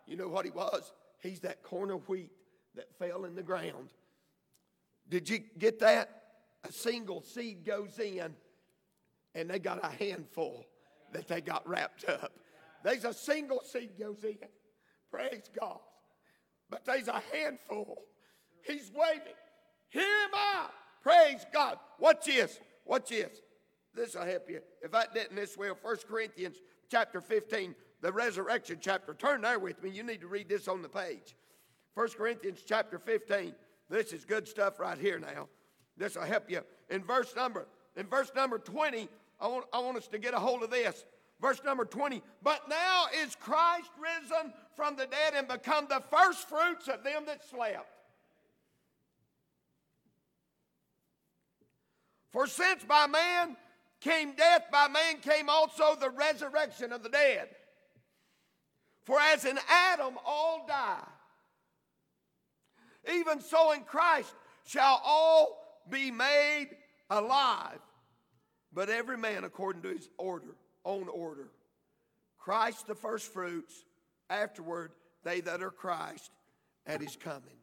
You 0.06 0.16
know 0.16 0.28
what 0.28 0.44
he 0.44 0.50
was? 0.50 0.92
He's 1.20 1.40
that 1.40 1.62
corn 1.62 1.90
of 1.90 2.08
wheat 2.08 2.30
that 2.74 2.92
fell 2.98 3.24
in 3.24 3.34
the 3.34 3.42
ground. 3.42 3.92
Did 5.08 5.28
you 5.28 5.40
get 5.58 5.80
that? 5.80 6.16
A 6.64 6.72
single 6.72 7.22
seed 7.22 7.64
goes 7.64 7.98
in, 7.98 8.34
and 9.34 9.48
they 9.48 9.58
got 9.58 9.84
a 9.84 9.88
handful 9.88 10.66
that 11.12 11.28
they 11.28 11.40
got 11.40 11.68
wrapped 11.68 12.08
up. 12.08 12.32
There's 12.82 13.04
a 13.04 13.12
single 13.12 13.60
seed 13.62 13.90
goes 13.98 14.24
in. 14.24 14.38
Praise 15.10 15.50
God. 15.58 15.80
But 16.70 16.84
there's 16.84 17.08
a 17.08 17.22
handful. 17.32 18.02
He's 18.62 18.90
waving. 18.94 19.34
Hear 19.88 20.02
him 20.02 20.34
out. 20.54 20.70
Praise 21.02 21.44
God. 21.52 21.78
Watch 21.98 22.26
this. 22.26 22.58
Watch 22.84 23.08
this. 23.08 23.40
This 23.94 24.14
will 24.14 24.24
help 24.24 24.48
you. 24.48 24.60
If 24.82 24.94
I 24.94 25.04
didn't 25.12 25.36
this 25.36 25.56
well, 25.56 25.76
1 25.82 25.96
Corinthians 26.08 26.56
chapter 26.90 27.20
15, 27.20 27.74
the 28.00 28.12
resurrection 28.12 28.78
chapter. 28.80 29.14
Turn 29.14 29.42
there 29.42 29.58
with 29.58 29.82
me. 29.82 29.90
You 29.90 30.04
need 30.04 30.20
to 30.20 30.28
read 30.28 30.48
this 30.48 30.68
on 30.68 30.82
the 30.82 30.88
page. 30.88 31.36
1 31.94 32.08
Corinthians 32.16 32.60
chapter 32.64 32.98
15. 32.98 33.52
This 33.88 34.12
is 34.12 34.24
good 34.24 34.46
stuff 34.46 34.78
right 34.78 34.96
here 34.96 35.18
now. 35.18 35.48
This 35.96 36.14
will 36.14 36.22
help 36.22 36.48
you. 36.48 36.60
In 36.88 37.02
verse 37.02 37.34
number, 37.34 37.66
in 37.96 38.06
verse 38.06 38.30
number 38.34 38.58
20, 38.58 39.08
I 39.40 39.48
want, 39.48 39.66
I 39.72 39.78
want 39.78 39.96
us 39.96 40.06
to 40.08 40.18
get 40.18 40.34
a 40.34 40.38
hold 40.38 40.62
of 40.62 40.70
this. 40.70 41.04
Verse 41.40 41.62
number 41.64 41.84
20. 41.84 42.22
But 42.42 42.68
now 42.68 43.06
is 43.22 43.34
Christ 43.34 43.90
risen 43.98 44.52
from 44.76 44.96
the 44.96 45.06
dead 45.06 45.34
and 45.34 45.48
become 45.48 45.86
the 45.88 46.02
first 46.10 46.48
fruits 46.48 46.88
of 46.88 47.02
them 47.02 47.24
that 47.26 47.48
slept. 47.48 47.88
For 52.30 52.46
since 52.46 52.84
by 52.84 53.06
man 53.06 53.56
came 54.00 54.32
death, 54.32 54.64
by 54.70 54.88
man 54.88 55.16
came 55.20 55.48
also 55.48 55.96
the 55.96 56.10
resurrection 56.10 56.92
of 56.92 57.02
the 57.02 57.08
dead. 57.08 57.48
For 59.04 59.18
as 59.18 59.44
in 59.44 59.58
Adam 59.68 60.14
all 60.24 60.66
die, 60.68 61.08
even 63.14 63.40
so 63.40 63.72
in 63.72 63.82
Christ 63.82 64.32
shall 64.66 65.00
all 65.04 65.82
be 65.90 66.10
made 66.10 66.68
alive, 67.08 67.80
but 68.72 68.88
every 68.88 69.18
man 69.18 69.44
according 69.44 69.82
to 69.82 69.88
his 69.88 70.08
order, 70.18 70.56
own 70.84 71.08
order. 71.08 71.48
Christ 72.38 72.86
the 72.86 72.94
first 72.94 73.32
fruits, 73.32 73.84
afterward 74.28 74.92
they 75.24 75.40
that 75.40 75.62
are 75.62 75.70
Christ 75.70 76.30
at 76.86 77.00
his 77.00 77.16
coming. 77.16 77.58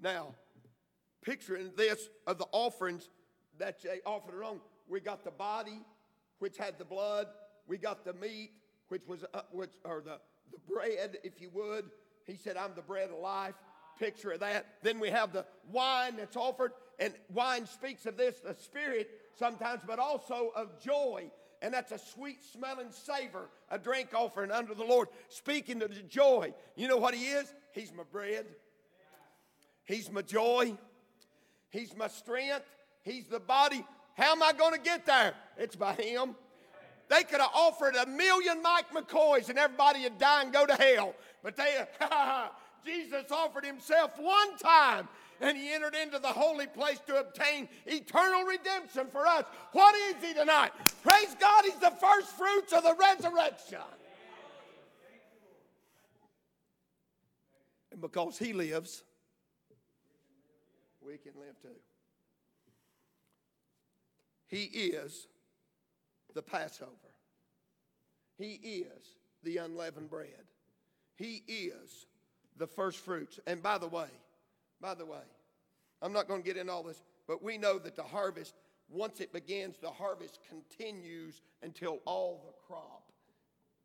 Now, 0.00 0.34
picturing 1.22 1.72
this 1.76 2.08
of 2.26 2.38
the 2.38 2.46
offerings 2.52 3.08
that 3.58 3.82
they 3.82 4.00
offered 4.04 4.44
on, 4.44 4.60
we 4.88 5.00
got 5.00 5.24
the 5.24 5.30
body, 5.30 5.80
which 6.38 6.56
had 6.56 6.78
the 6.78 6.84
blood, 6.84 7.26
we 7.66 7.78
got 7.78 8.04
the 8.04 8.12
meat, 8.12 8.52
which 8.88 9.02
was 9.06 9.24
uh, 9.34 9.40
which 9.50 9.72
or 9.84 10.00
the 10.00 10.18
the 10.50 10.58
bread, 10.72 11.18
if 11.24 11.40
you 11.40 11.50
would. 11.52 11.90
He 12.26 12.36
said, 12.36 12.56
"I'm 12.56 12.74
the 12.74 12.82
bread 12.82 13.10
of 13.10 13.18
life." 13.18 13.54
Picture 13.98 14.32
of 14.32 14.40
that. 14.40 14.66
Then 14.82 15.00
we 15.00 15.10
have 15.10 15.32
the 15.32 15.44
wine 15.70 16.16
that's 16.16 16.36
offered, 16.36 16.72
and 16.98 17.12
wine 17.32 17.66
speaks 17.66 18.06
of 18.06 18.16
this, 18.16 18.38
the 18.40 18.54
spirit 18.54 19.10
sometimes, 19.34 19.82
but 19.86 19.98
also 19.98 20.52
of 20.54 20.80
joy 20.82 21.30
and 21.62 21.74
that's 21.74 21.92
a 21.92 21.98
sweet 21.98 22.38
smelling 22.52 22.90
savor, 22.90 23.48
a 23.70 23.78
drink 23.78 24.10
offering 24.14 24.50
unto 24.50 24.74
the 24.74 24.84
Lord, 24.84 25.08
speaking 25.28 25.82
of 25.82 25.94
the 25.94 26.02
joy. 26.02 26.52
You 26.76 26.88
know 26.88 26.96
what 26.96 27.14
He 27.14 27.26
is? 27.26 27.52
He's 27.72 27.92
my 27.92 28.04
bread, 28.10 28.46
He's 29.84 30.10
my 30.10 30.22
joy, 30.22 30.76
He's 31.70 31.96
my 31.96 32.08
strength, 32.08 32.64
He's 33.02 33.26
the 33.26 33.40
body. 33.40 33.84
How 34.16 34.32
am 34.32 34.42
I 34.42 34.52
going 34.52 34.74
to 34.74 34.80
get 34.80 35.06
there? 35.06 35.34
It's 35.56 35.76
by 35.76 35.94
Him. 35.94 36.34
They 37.08 37.22
could 37.22 37.40
have 37.40 37.50
offered 37.54 37.94
a 37.94 38.06
million 38.06 38.62
Mike 38.62 38.90
McCoys 38.90 39.48
and 39.48 39.58
everybody 39.58 40.02
would 40.02 40.18
die 40.18 40.42
and 40.42 40.52
go 40.52 40.66
to 40.66 40.74
hell. 40.74 41.14
But 41.42 41.56
they, 41.56 41.84
Jesus 42.84 43.30
offered 43.30 43.64
Himself 43.64 44.18
one 44.18 44.56
time 44.58 45.08
and 45.40 45.56
he 45.56 45.72
entered 45.72 45.94
into 45.94 46.18
the 46.18 46.28
holy 46.28 46.66
place 46.66 46.98
to 47.06 47.20
obtain 47.20 47.68
eternal 47.86 48.42
redemption 48.44 49.06
for 49.06 49.26
us. 49.26 49.44
What 49.72 49.94
is 49.94 50.16
he 50.22 50.34
tonight? 50.34 50.72
Praise 51.02 51.34
God, 51.38 51.64
he's 51.64 51.78
the 51.78 51.92
first 52.00 52.28
fruits 52.36 52.72
of 52.72 52.82
the 52.82 52.94
resurrection. 52.94 53.78
And 57.92 58.00
because 58.00 58.38
he 58.38 58.52
lives, 58.52 59.04
we 61.00 61.16
can 61.18 61.32
live 61.38 61.60
too. 61.62 61.68
He 64.48 64.64
is 64.64 65.26
the 66.34 66.42
Passover. 66.42 66.90
He 68.36 68.52
is 68.54 69.16
the 69.42 69.58
unleavened 69.58 70.10
bread. 70.10 70.44
He 71.16 71.42
is 71.46 72.06
the 72.58 72.66
first 72.66 72.98
fruits. 72.98 73.40
And 73.46 73.62
by 73.62 73.78
the 73.78 73.88
way, 73.88 74.08
by 74.80 74.94
the 74.94 75.06
way, 75.06 75.22
I'm 76.02 76.12
not 76.12 76.28
going 76.28 76.42
to 76.42 76.46
get 76.46 76.56
into 76.56 76.72
all 76.72 76.82
this, 76.82 77.02
but 77.26 77.42
we 77.42 77.58
know 77.58 77.78
that 77.78 77.96
the 77.96 78.02
harvest, 78.02 78.54
once 78.88 79.20
it 79.20 79.32
begins, 79.32 79.76
the 79.78 79.90
harvest 79.90 80.40
continues 80.48 81.40
until 81.62 82.00
all 82.04 82.42
the 82.46 82.52
crop 82.66 83.12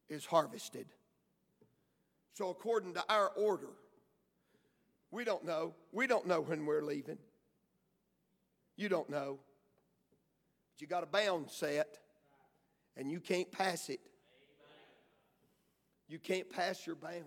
is 0.10 0.26
harvested. 0.26 0.88
So, 2.34 2.50
according 2.50 2.96
to 2.96 3.04
our 3.10 3.30
order, 3.30 3.70
we 5.12 5.24
don't 5.24 5.46
know. 5.46 5.76
We 5.92 6.08
don't 6.08 6.26
know 6.26 6.42
when 6.42 6.66
we're 6.66 6.82
leaving. 6.82 7.20
You 8.76 8.90
don't 8.90 9.10
know. 9.10 9.40
But 10.72 10.82
you 10.82 10.88
got 10.88 11.04
a 11.04 11.08
bound 11.08 11.52
set, 11.52 12.00
and 12.98 13.12
you 13.12 13.20
can't 13.20 13.52
pass 13.52 13.90
it. 13.90 14.00
You 16.08 16.18
can't 16.18 16.50
pass 16.50 16.86
your 16.86 16.96
bound. 16.96 17.24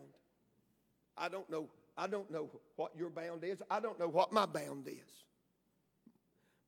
I 1.17 1.29
don't 1.29 1.49
know 1.51 1.69
I 1.97 2.07
don't 2.07 2.31
know 2.31 2.51
what 2.77 2.93
your 2.97 3.09
bound 3.09 3.43
is. 3.43 3.63
I 3.71 3.81
don't 3.81 3.99
know 3.99 4.09
what 4.09 4.33
my 4.33 4.45
bound 4.45 4.87
is. 4.87 5.25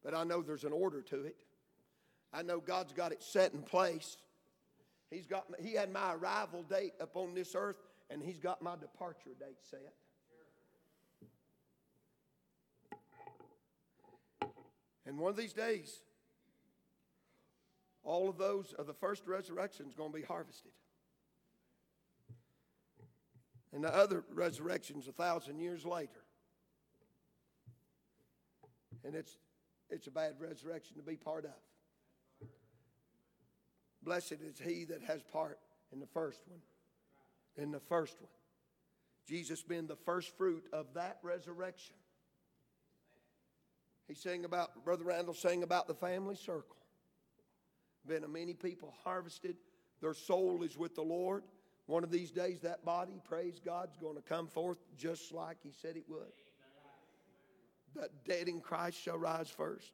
But 0.02 0.14
I 0.14 0.24
know 0.24 0.40
there's 0.40 0.64
an 0.64 0.72
order 0.72 1.02
to 1.02 1.24
it. 1.24 1.36
I 2.32 2.42
know 2.42 2.60
God's 2.60 2.92
got 2.92 3.12
it 3.12 3.22
set 3.22 3.52
in 3.52 3.62
place. 3.62 4.16
He's 5.10 5.26
got 5.26 5.46
he 5.60 5.74
had 5.74 5.92
my 5.92 6.14
arrival 6.14 6.62
date 6.62 6.94
upon 7.00 7.34
this 7.34 7.54
earth 7.54 7.76
and 8.10 8.22
he's 8.22 8.38
got 8.38 8.62
my 8.62 8.74
departure 8.76 9.34
date 9.38 9.58
set. 9.70 9.92
And 15.06 15.18
one 15.18 15.30
of 15.30 15.36
these 15.36 15.54
days, 15.54 16.02
all 18.02 18.28
of 18.28 18.36
those 18.36 18.74
of 18.78 18.86
the 18.86 18.92
first 18.92 19.26
resurrection 19.26 19.86
is 19.88 19.94
going 19.94 20.12
to 20.12 20.18
be 20.18 20.24
harvested. 20.24 20.72
And 23.72 23.84
the 23.84 23.94
other 23.94 24.24
resurrection's 24.32 25.08
a 25.08 25.12
thousand 25.12 25.58
years 25.58 25.84
later. 25.84 26.24
And 29.04 29.14
it's 29.14 29.36
it's 29.90 30.06
a 30.06 30.10
bad 30.10 30.34
resurrection 30.38 30.96
to 30.96 31.02
be 31.02 31.16
part 31.16 31.44
of. 31.44 32.48
Blessed 34.02 34.36
is 34.44 34.58
he 34.58 34.84
that 34.84 35.02
has 35.02 35.22
part 35.22 35.58
in 35.92 36.00
the 36.00 36.06
first 36.06 36.40
one. 36.46 36.60
In 37.56 37.70
the 37.72 37.80
first 37.80 38.20
one. 38.20 38.30
Jesus 39.26 39.62
being 39.62 39.86
the 39.86 39.96
first 39.96 40.36
fruit 40.36 40.64
of 40.72 40.86
that 40.94 41.18
resurrection. 41.22 41.96
He 44.06 44.14
sang 44.14 44.44
about, 44.44 44.84
Brother 44.84 45.04
Randall 45.04 45.34
sang 45.34 45.62
about 45.62 45.86
the 45.86 45.94
family 45.94 46.34
circle. 46.34 46.76
Been 48.06 48.24
a 48.24 48.28
many 48.28 48.54
people 48.54 48.94
harvested. 49.04 49.56
Their 50.00 50.14
soul 50.14 50.62
is 50.62 50.78
with 50.78 50.94
the 50.94 51.02
Lord. 51.02 51.42
One 51.88 52.04
of 52.04 52.10
these 52.10 52.30
days, 52.30 52.60
that 52.60 52.84
body, 52.84 53.18
praise 53.24 53.58
God, 53.64 53.88
is 53.90 53.96
going 53.96 54.16
to 54.16 54.22
come 54.22 54.46
forth 54.46 54.76
just 54.98 55.32
like 55.32 55.56
He 55.62 55.72
said 55.72 55.96
it 55.96 56.04
would. 56.06 56.20
The 57.94 58.10
dead 58.26 58.46
in 58.46 58.60
Christ 58.60 59.02
shall 59.02 59.16
rise 59.16 59.48
first. 59.48 59.92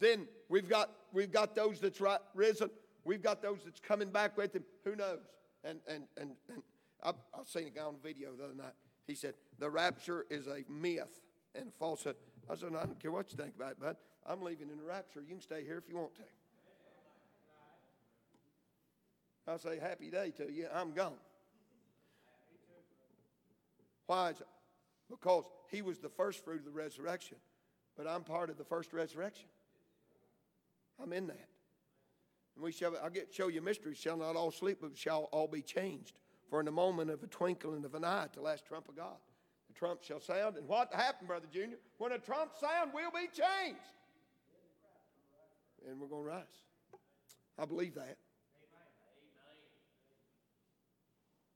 Then 0.00 0.26
we've 0.48 0.68
got 0.68 0.90
we've 1.12 1.30
got 1.30 1.54
those 1.54 1.78
that's 1.78 2.00
right, 2.00 2.18
risen. 2.34 2.70
We've 3.04 3.22
got 3.22 3.40
those 3.40 3.60
that's 3.64 3.78
coming 3.78 4.10
back 4.10 4.36
with 4.36 4.52
Him. 4.56 4.64
Who 4.84 4.96
knows? 4.96 5.20
And 5.62 5.78
and 5.86 6.02
and, 6.20 6.32
and 6.48 6.62
I, 7.04 7.10
I 7.10 7.44
seen 7.46 7.68
a 7.68 7.70
guy 7.70 7.82
on 7.82 7.94
video 8.02 8.30
the 8.36 8.46
other 8.46 8.54
night. 8.54 8.74
He 9.06 9.14
said 9.14 9.34
the 9.60 9.70
rapture 9.70 10.26
is 10.28 10.48
a 10.48 10.64
myth 10.68 11.20
and 11.54 11.68
a 11.68 11.72
falsehood. 11.78 12.16
I 12.50 12.56
said, 12.56 12.70
I 12.70 12.84
don't 12.84 13.00
care 13.00 13.12
what 13.12 13.30
you 13.30 13.36
think 13.36 13.54
about 13.54 13.72
it, 13.72 13.80
bud. 13.80 13.96
I'm 14.26 14.42
leaving 14.42 14.70
in 14.70 14.76
the 14.76 14.84
rapture. 14.84 15.20
You 15.20 15.34
can 15.34 15.40
stay 15.40 15.62
here 15.62 15.78
if 15.78 15.88
you 15.88 15.96
want 15.96 16.16
to. 16.16 16.22
I 19.46 19.56
say, 19.56 19.78
happy 19.78 20.10
day 20.10 20.32
to 20.36 20.50
you. 20.50 20.68
I'm 20.72 20.92
gone. 20.92 21.14
Why 24.06 24.30
is 24.30 24.40
it? 24.40 24.46
Because 25.10 25.44
he 25.70 25.82
was 25.82 25.98
the 25.98 26.08
first 26.08 26.44
fruit 26.44 26.60
of 26.60 26.64
the 26.64 26.70
resurrection, 26.70 27.36
but 27.96 28.06
I'm 28.06 28.22
part 28.22 28.50
of 28.50 28.58
the 28.58 28.64
first 28.64 28.92
resurrection. 28.92 29.46
I'm 31.02 31.12
in 31.12 31.26
that. 31.26 31.48
And 32.54 32.64
we 32.64 32.72
shall, 32.72 32.94
I'll 33.02 33.10
get, 33.10 33.32
show 33.32 33.48
you 33.48 33.62
mysteries, 33.62 33.96
shall 33.96 34.16
not 34.16 34.36
all 34.36 34.50
sleep, 34.50 34.78
but 34.80 34.96
shall 34.96 35.28
all 35.32 35.48
be 35.48 35.62
changed. 35.62 36.14
For 36.50 36.60
in 36.60 36.66
the 36.66 36.72
moment 36.72 37.10
of 37.10 37.22
a 37.22 37.26
twinkling 37.26 37.84
of 37.84 37.94
an 37.94 38.04
eye, 38.04 38.26
the 38.34 38.42
last 38.42 38.66
trump 38.66 38.88
of 38.88 38.96
God, 38.96 39.16
the 39.68 39.74
trump 39.74 40.02
shall 40.02 40.20
sound. 40.20 40.56
And 40.56 40.68
what 40.68 40.92
happened, 40.92 41.28
Brother 41.28 41.46
Junior? 41.50 41.78
When 41.98 42.12
a 42.12 42.18
trump 42.18 42.52
sound, 42.60 42.90
we'll 42.94 43.10
be 43.10 43.28
changed. 43.28 43.80
And 45.88 45.98
we're 45.98 46.08
going 46.08 46.24
to 46.24 46.28
rise. 46.28 46.44
I 47.58 47.64
believe 47.64 47.94
that. 47.94 48.18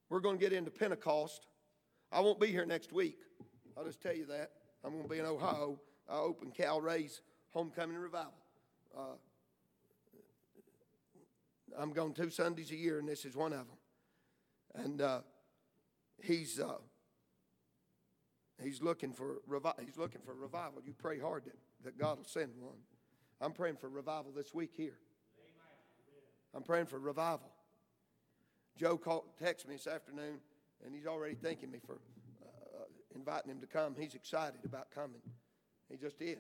We're 0.09 0.21
going 0.21 0.39
to 0.39 0.43
get 0.43 0.53
into 0.53 0.71
Pentecost. 0.71 1.47
I 2.13 2.21
won't 2.21 2.39
be 2.41 2.47
here 2.49 2.65
next 2.65 2.93
week. 2.93 3.19
I'll 3.77 3.85
just 3.85 4.01
tell 4.01 4.15
you 4.15 4.27
that. 4.27 4.53
I'm 4.85 4.93
going 4.93 5.03
to 5.03 5.09
be 5.09 5.19
in 5.19 5.27
Ohio. 5.27 5.81
I 6.09 6.19
open 6.19 6.51
Cal 6.53 6.81
Ray's 6.81 7.21
Homecoming 7.51 7.97
Revival. 7.97 8.33
Uh, 8.97 9.17
I'm 11.79 11.93
going 11.93 12.15
two 12.15 12.31
Sundays 12.31 12.71
a 12.71 12.77
year, 12.77 12.99
and 12.99 13.09
this 13.09 13.25
is 13.25 13.37
one 13.37 13.53
of 13.53 13.59
them. 13.59 14.85
And 14.85 15.03
uh, 15.03 15.21
he's 16.23 16.61
uh, 16.61 16.79
he's 18.63 18.83
looking 18.83 19.13
for 19.13 19.41
revi- 19.49 19.79
he's 19.85 19.97
looking 19.97 20.21
for 20.25 20.35
revival. 20.35 20.81
You 20.85 20.93
pray 20.93 21.19
hard 21.19 21.45
that, 21.47 21.59
that 21.85 21.99
God 21.99 22.19
will 22.19 22.25
send 22.25 22.53
one. 22.59 22.77
I'm 23.41 23.53
praying 23.53 23.77
for 23.77 23.89
revival 23.89 24.33
this 24.35 24.55
week 24.55 24.71
here. 24.77 24.99
I'm 26.55 26.63
praying 26.63 26.87
for 26.87 26.99
revival. 26.99 27.51
Joe 28.77 28.99
called, 28.99 29.25
texted 29.43 29.69
me 29.69 29.77
this 29.77 29.87
afternoon, 29.87 30.39
and 30.85 30.95
he's 30.95 31.07
already 31.07 31.35
thanking 31.35 31.71
me 31.71 31.79
for 31.85 31.95
uh, 32.43 32.85
inviting 33.15 33.51
him 33.51 33.61
to 33.61 33.67
come. 33.67 33.95
He's 33.99 34.15
excited 34.15 34.61
about 34.65 34.91
coming. 34.91 35.21
He 35.91 35.97
just 35.97 36.21
is. 36.21 36.39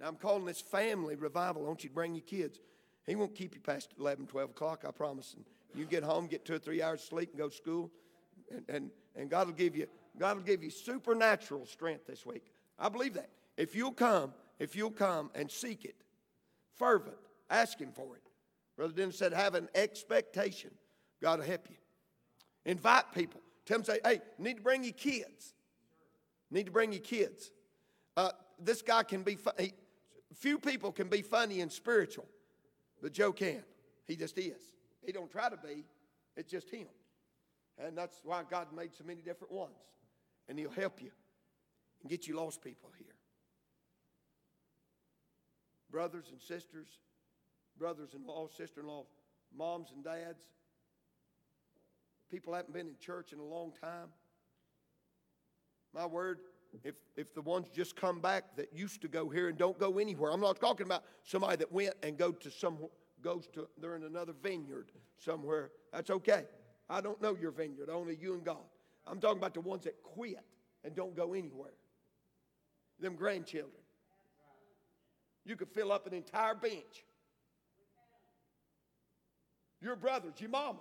Now, 0.00 0.08
I'm 0.08 0.16
calling 0.16 0.44
this 0.44 0.60
family 0.60 1.16
revival. 1.16 1.64
I 1.64 1.68
want 1.68 1.82
you 1.82 1.88
to 1.88 1.94
bring 1.94 2.14
your 2.14 2.22
kids. 2.22 2.60
He 3.06 3.16
won't 3.16 3.34
keep 3.34 3.54
you 3.54 3.60
past 3.60 3.94
11, 3.98 4.26
12 4.26 4.50
o'clock, 4.50 4.84
I 4.86 4.92
promise. 4.92 5.34
And 5.34 5.44
you 5.74 5.84
get 5.84 6.02
home, 6.02 6.26
get 6.26 6.44
two 6.44 6.54
or 6.54 6.58
three 6.58 6.82
hours 6.82 7.02
sleep, 7.02 7.30
and 7.30 7.38
go 7.38 7.48
to 7.48 7.54
school. 7.54 7.90
And, 8.50 8.64
and, 8.68 8.90
and 9.16 9.30
God 9.30 9.48
will 9.48 9.54
give 9.54 9.76
you 9.76 9.86
God 10.18 10.36
will 10.36 10.44
give 10.44 10.64
you 10.64 10.70
supernatural 10.70 11.64
strength 11.64 12.06
this 12.06 12.26
week. 12.26 12.50
I 12.78 12.88
believe 12.88 13.14
that. 13.14 13.30
If 13.56 13.76
you'll 13.76 13.92
come, 13.92 14.32
if 14.58 14.74
you'll 14.74 14.90
come 14.90 15.30
and 15.34 15.50
seek 15.50 15.84
it, 15.84 15.94
fervent, 16.76 17.16
ask 17.50 17.78
Him 17.78 17.92
for 17.92 18.16
it. 18.16 18.22
Brother 18.76 18.92
Dennis 18.92 19.18
said, 19.18 19.32
have 19.32 19.54
an 19.54 19.68
expectation. 19.74 20.70
God 21.20 21.40
will 21.40 21.46
help 21.46 21.66
you. 21.68 21.76
Invite 22.64 23.12
people. 23.14 23.40
Tell 23.64 23.78
them, 23.78 23.84
say, 23.84 23.98
hey, 24.04 24.20
need 24.38 24.58
to 24.58 24.62
bring 24.62 24.84
your 24.84 24.92
kids. 24.92 25.54
Need 26.50 26.66
to 26.66 26.72
bring 26.72 26.92
your 26.92 27.02
kids. 27.02 27.50
Uh, 28.16 28.30
this 28.58 28.82
guy 28.82 29.02
can 29.02 29.22
be, 29.22 29.34
funny. 29.36 29.72
few 30.34 30.58
people 30.58 30.92
can 30.92 31.08
be 31.08 31.22
funny 31.22 31.60
and 31.60 31.70
spiritual, 31.70 32.26
but 33.02 33.12
Joe 33.12 33.32
can. 33.32 33.62
He 34.06 34.16
just 34.16 34.38
is. 34.38 34.60
He 35.04 35.12
don't 35.12 35.30
try 35.30 35.48
to 35.48 35.56
be. 35.56 35.84
It's 36.36 36.50
just 36.50 36.70
him. 36.70 36.86
And 37.78 37.96
that's 37.96 38.20
why 38.24 38.42
God 38.48 38.68
made 38.74 38.94
so 38.94 39.04
many 39.04 39.20
different 39.22 39.52
ones. 39.52 39.72
And 40.48 40.58
he'll 40.58 40.70
help 40.70 41.02
you 41.02 41.10
and 42.02 42.10
get 42.10 42.26
you 42.26 42.36
lost 42.36 42.62
people 42.62 42.90
here. 42.96 43.06
Brothers 45.90 46.26
and 46.32 46.40
sisters, 46.40 46.88
brothers 47.78 48.14
in 48.14 48.26
law, 48.26 48.48
sister 48.56 48.80
in 48.80 48.86
law, 48.86 49.04
moms 49.56 49.90
and 49.94 50.04
dads, 50.04 50.44
people 52.30 52.54
haven't 52.54 52.72
been 52.72 52.86
in 52.86 52.96
church 52.98 53.32
in 53.32 53.38
a 53.38 53.44
long 53.44 53.72
time. 53.80 54.08
My 55.94 56.06
word, 56.06 56.40
if, 56.84 56.94
if 57.16 57.34
the 57.34 57.42
ones 57.42 57.68
just 57.74 57.96
come 57.96 58.20
back 58.20 58.56
that 58.56 58.72
used 58.72 59.00
to 59.02 59.08
go 59.08 59.28
here 59.28 59.48
and 59.48 59.56
don't 59.56 59.78
go 59.78 59.98
anywhere, 59.98 60.32
I'm 60.32 60.40
not 60.40 60.60
talking 60.60 60.86
about 60.86 61.04
somebody 61.22 61.56
that 61.56 61.72
went 61.72 61.94
and 62.02 62.16
go 62.16 62.32
to 62.32 62.50
some 62.50 62.78
goes 63.22 63.48
to 63.48 63.66
they're 63.80 63.96
in 63.96 64.04
another 64.04 64.32
vineyard 64.42 64.92
somewhere. 65.18 65.70
That's 65.92 66.10
okay. 66.10 66.44
I 66.88 67.00
don't 67.00 67.20
know 67.20 67.36
your 67.40 67.50
vineyard, 67.50 67.90
only 67.90 68.16
you 68.20 68.34
and 68.34 68.44
God. 68.44 68.64
I'm 69.06 69.20
talking 69.20 69.38
about 69.38 69.54
the 69.54 69.60
ones 69.60 69.84
that 69.84 70.02
quit 70.02 70.38
and 70.84 70.94
don't 70.94 71.16
go 71.16 71.32
anywhere. 71.32 71.74
Them 73.00 73.16
grandchildren. 73.16 73.72
You 75.44 75.56
could 75.56 75.68
fill 75.68 75.92
up 75.92 76.06
an 76.06 76.12
entire 76.12 76.54
bench. 76.54 77.04
Your 79.80 79.96
brothers, 79.96 80.34
your 80.38 80.50
mama, 80.50 80.80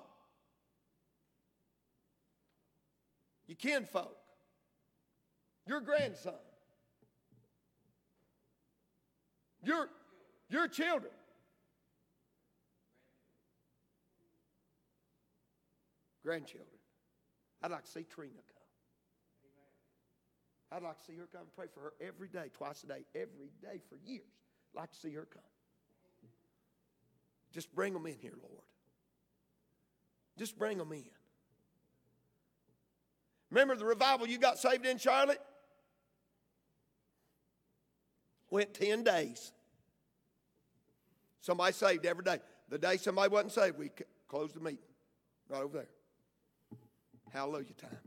your 3.47 3.55
kinfolk, 3.55 4.17
your 5.65 5.79
grandson, 5.81 6.33
your, 9.63 9.89
your 10.49 10.67
children. 10.67 11.11
Grandchildren. 16.23 16.67
I'd 17.63 17.71
like 17.71 17.85
to 17.85 17.91
see 17.91 18.03
Trina 18.03 18.33
come. 18.33 18.57
I'd 20.71 20.83
like 20.83 20.97
to 20.97 21.03
see 21.05 21.15
her 21.15 21.27
come 21.31 21.41
and 21.41 21.55
pray 21.55 21.67
for 21.73 21.79
her 21.79 21.93
every 22.01 22.27
day, 22.27 22.49
twice 22.53 22.83
a 22.83 22.87
day, 22.87 23.05
every 23.15 23.51
day 23.61 23.79
for 23.89 23.97
years. 24.05 24.23
I'd 24.75 24.81
like 24.81 24.91
to 24.91 24.97
see 24.97 25.13
her 25.13 25.25
come. 25.31 25.41
Just 27.53 27.73
bring 27.73 27.93
them 27.93 28.05
in 28.05 28.17
here, 28.21 28.33
Lord. 28.41 28.63
Just 30.37 30.59
bring 30.59 30.77
them 30.77 30.91
in. 30.91 31.05
Remember 33.49 33.75
the 33.75 33.85
revival 33.85 34.27
you 34.27 34.37
got 34.37 34.57
saved 34.57 34.85
in 34.85 34.97
Charlotte? 34.97 35.41
Went 38.49 38.73
10 38.73 39.03
days. 39.03 39.51
Somebody 41.41 41.73
saved 41.73 42.05
every 42.05 42.23
day. 42.23 42.39
The 42.69 42.77
day 42.77 42.97
somebody 42.97 43.31
wasn't 43.31 43.53
saved, 43.53 43.77
we 43.77 43.91
closed 44.27 44.55
the 44.55 44.59
meeting 44.59 44.79
right 45.49 45.61
over 45.61 45.77
there. 45.77 45.87
Hallelujah 47.31 47.73
time. 47.73 47.97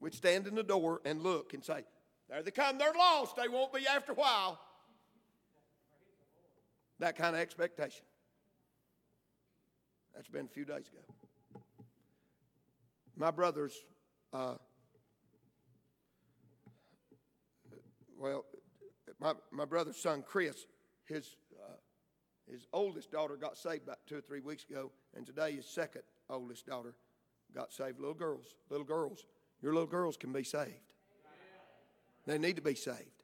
We'd 0.00 0.14
stand 0.14 0.46
in 0.46 0.54
the 0.54 0.62
door 0.62 1.00
and 1.04 1.22
look 1.22 1.54
and 1.54 1.64
say, 1.64 1.84
There 2.28 2.42
they 2.42 2.50
come, 2.50 2.76
they're 2.76 2.92
lost. 2.92 3.36
They 3.36 3.48
won't 3.48 3.72
be 3.72 3.86
after 3.86 4.12
a 4.12 4.14
while. 4.14 4.58
That 6.98 7.16
kind 7.16 7.34
of 7.34 7.40
expectation. 7.40 8.04
That's 10.14 10.28
been 10.28 10.46
a 10.46 10.48
few 10.48 10.64
days 10.64 10.88
ago. 10.88 11.21
My 13.16 13.30
brother's, 13.30 13.74
uh, 14.32 14.54
well, 18.18 18.44
my, 19.20 19.34
my 19.50 19.64
brother's 19.64 19.96
son, 19.96 20.24
Chris, 20.26 20.66
his, 21.04 21.36
uh, 21.62 21.74
his 22.50 22.66
oldest 22.72 23.10
daughter 23.12 23.36
got 23.36 23.56
saved 23.56 23.84
about 23.84 23.98
two 24.06 24.16
or 24.16 24.20
three 24.20 24.40
weeks 24.40 24.64
ago, 24.68 24.90
and 25.14 25.26
today 25.26 25.52
his 25.52 25.66
second 25.66 26.02
oldest 26.30 26.66
daughter 26.66 26.94
got 27.54 27.72
saved. 27.72 27.98
Little 27.98 28.14
girls, 28.14 28.54
little 28.70 28.86
girls. 28.86 29.26
Your 29.60 29.74
little 29.74 29.88
girls 29.88 30.16
can 30.16 30.32
be 30.32 30.42
saved. 30.42 30.72
They 32.26 32.38
need 32.38 32.56
to 32.56 32.62
be 32.62 32.74
saved. 32.74 33.22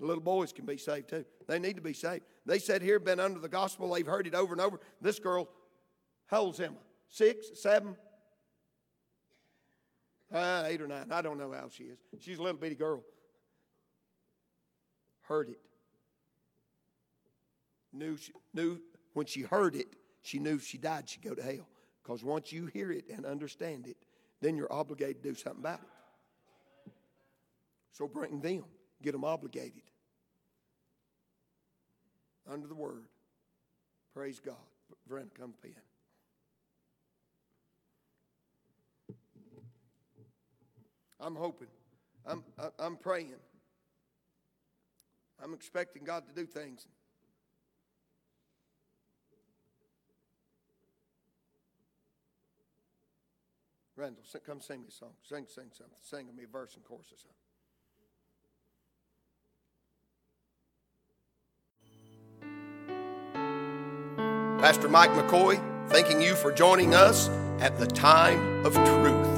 The 0.00 0.06
little 0.06 0.22
boys 0.22 0.52
can 0.52 0.66
be 0.66 0.78
saved 0.78 1.10
too. 1.10 1.24
They 1.46 1.58
need 1.58 1.76
to 1.76 1.82
be 1.82 1.92
saved. 1.92 2.24
They 2.44 2.58
said 2.58 2.82
here, 2.82 2.98
been 2.98 3.20
under 3.20 3.38
the 3.38 3.48
gospel. 3.48 3.92
They've 3.92 4.06
heard 4.06 4.26
it 4.26 4.34
over 4.34 4.52
and 4.52 4.60
over. 4.60 4.80
This 5.00 5.18
girl, 5.18 5.48
how 6.26 6.42
old's 6.42 6.58
Emma? 6.58 6.76
Six, 7.08 7.60
seven, 7.60 7.96
uh, 10.32 10.64
eight 10.66 10.80
or 10.80 10.86
nine. 10.86 11.06
I 11.10 11.22
don't 11.22 11.38
know 11.38 11.52
how 11.52 11.68
she 11.68 11.84
is. 11.84 11.98
She's 12.20 12.38
a 12.38 12.42
little 12.42 12.58
bitty 12.58 12.74
girl. 12.74 13.02
heard 15.22 15.48
it. 15.50 15.60
Knew, 17.92 18.16
she, 18.16 18.32
knew 18.54 18.80
when 19.12 19.26
she 19.26 19.42
heard 19.42 19.76
it, 19.76 19.88
she 20.22 20.38
knew 20.38 20.54
if 20.54 20.66
she 20.66 20.78
died, 20.78 21.08
she'd 21.08 21.22
go 21.22 21.34
to 21.34 21.42
hell. 21.42 21.68
Because 22.02 22.24
once 22.24 22.52
you 22.52 22.66
hear 22.66 22.90
it 22.90 23.04
and 23.12 23.26
understand 23.26 23.86
it, 23.86 23.96
then 24.40 24.56
you're 24.56 24.72
obligated 24.72 25.22
to 25.22 25.28
do 25.30 25.34
something 25.34 25.60
about 25.60 25.80
it. 25.80 26.92
So 27.92 28.08
bring 28.08 28.40
them, 28.40 28.64
get 29.02 29.12
them 29.12 29.24
obligated 29.24 29.82
under 32.50 32.66
the 32.66 32.74
word. 32.74 33.04
Praise 34.14 34.40
God. 34.40 34.56
Brenda, 35.06 35.30
come 35.38 35.54
pen. 35.62 35.72
I'm 41.22 41.36
hoping. 41.36 41.68
I'm, 42.26 42.42
I'm 42.78 42.96
praying. 42.96 43.34
I'm 45.42 45.54
expecting 45.54 46.04
God 46.04 46.24
to 46.26 46.34
do 46.34 46.46
things. 46.46 46.86
Randall, 53.96 54.24
come 54.44 54.60
sing 54.60 54.80
me 54.80 54.88
a 54.88 54.90
song. 54.90 55.10
Sing, 55.22 55.46
sing 55.48 55.66
something. 55.72 55.94
Sing 56.00 56.26
me 56.34 56.44
a 56.44 56.46
verse 56.46 56.74
and 56.74 56.84
chorus 56.84 57.06
or 57.12 57.16
something. 57.18 57.36
Pastor 64.58 64.88
Mike 64.88 65.10
McCoy, 65.10 65.60
thanking 65.88 66.20
you 66.20 66.34
for 66.34 66.52
joining 66.52 66.94
us 66.94 67.28
at 67.60 67.78
the 67.78 67.86
time 67.86 68.64
of 68.64 68.74
truth. 68.74 69.31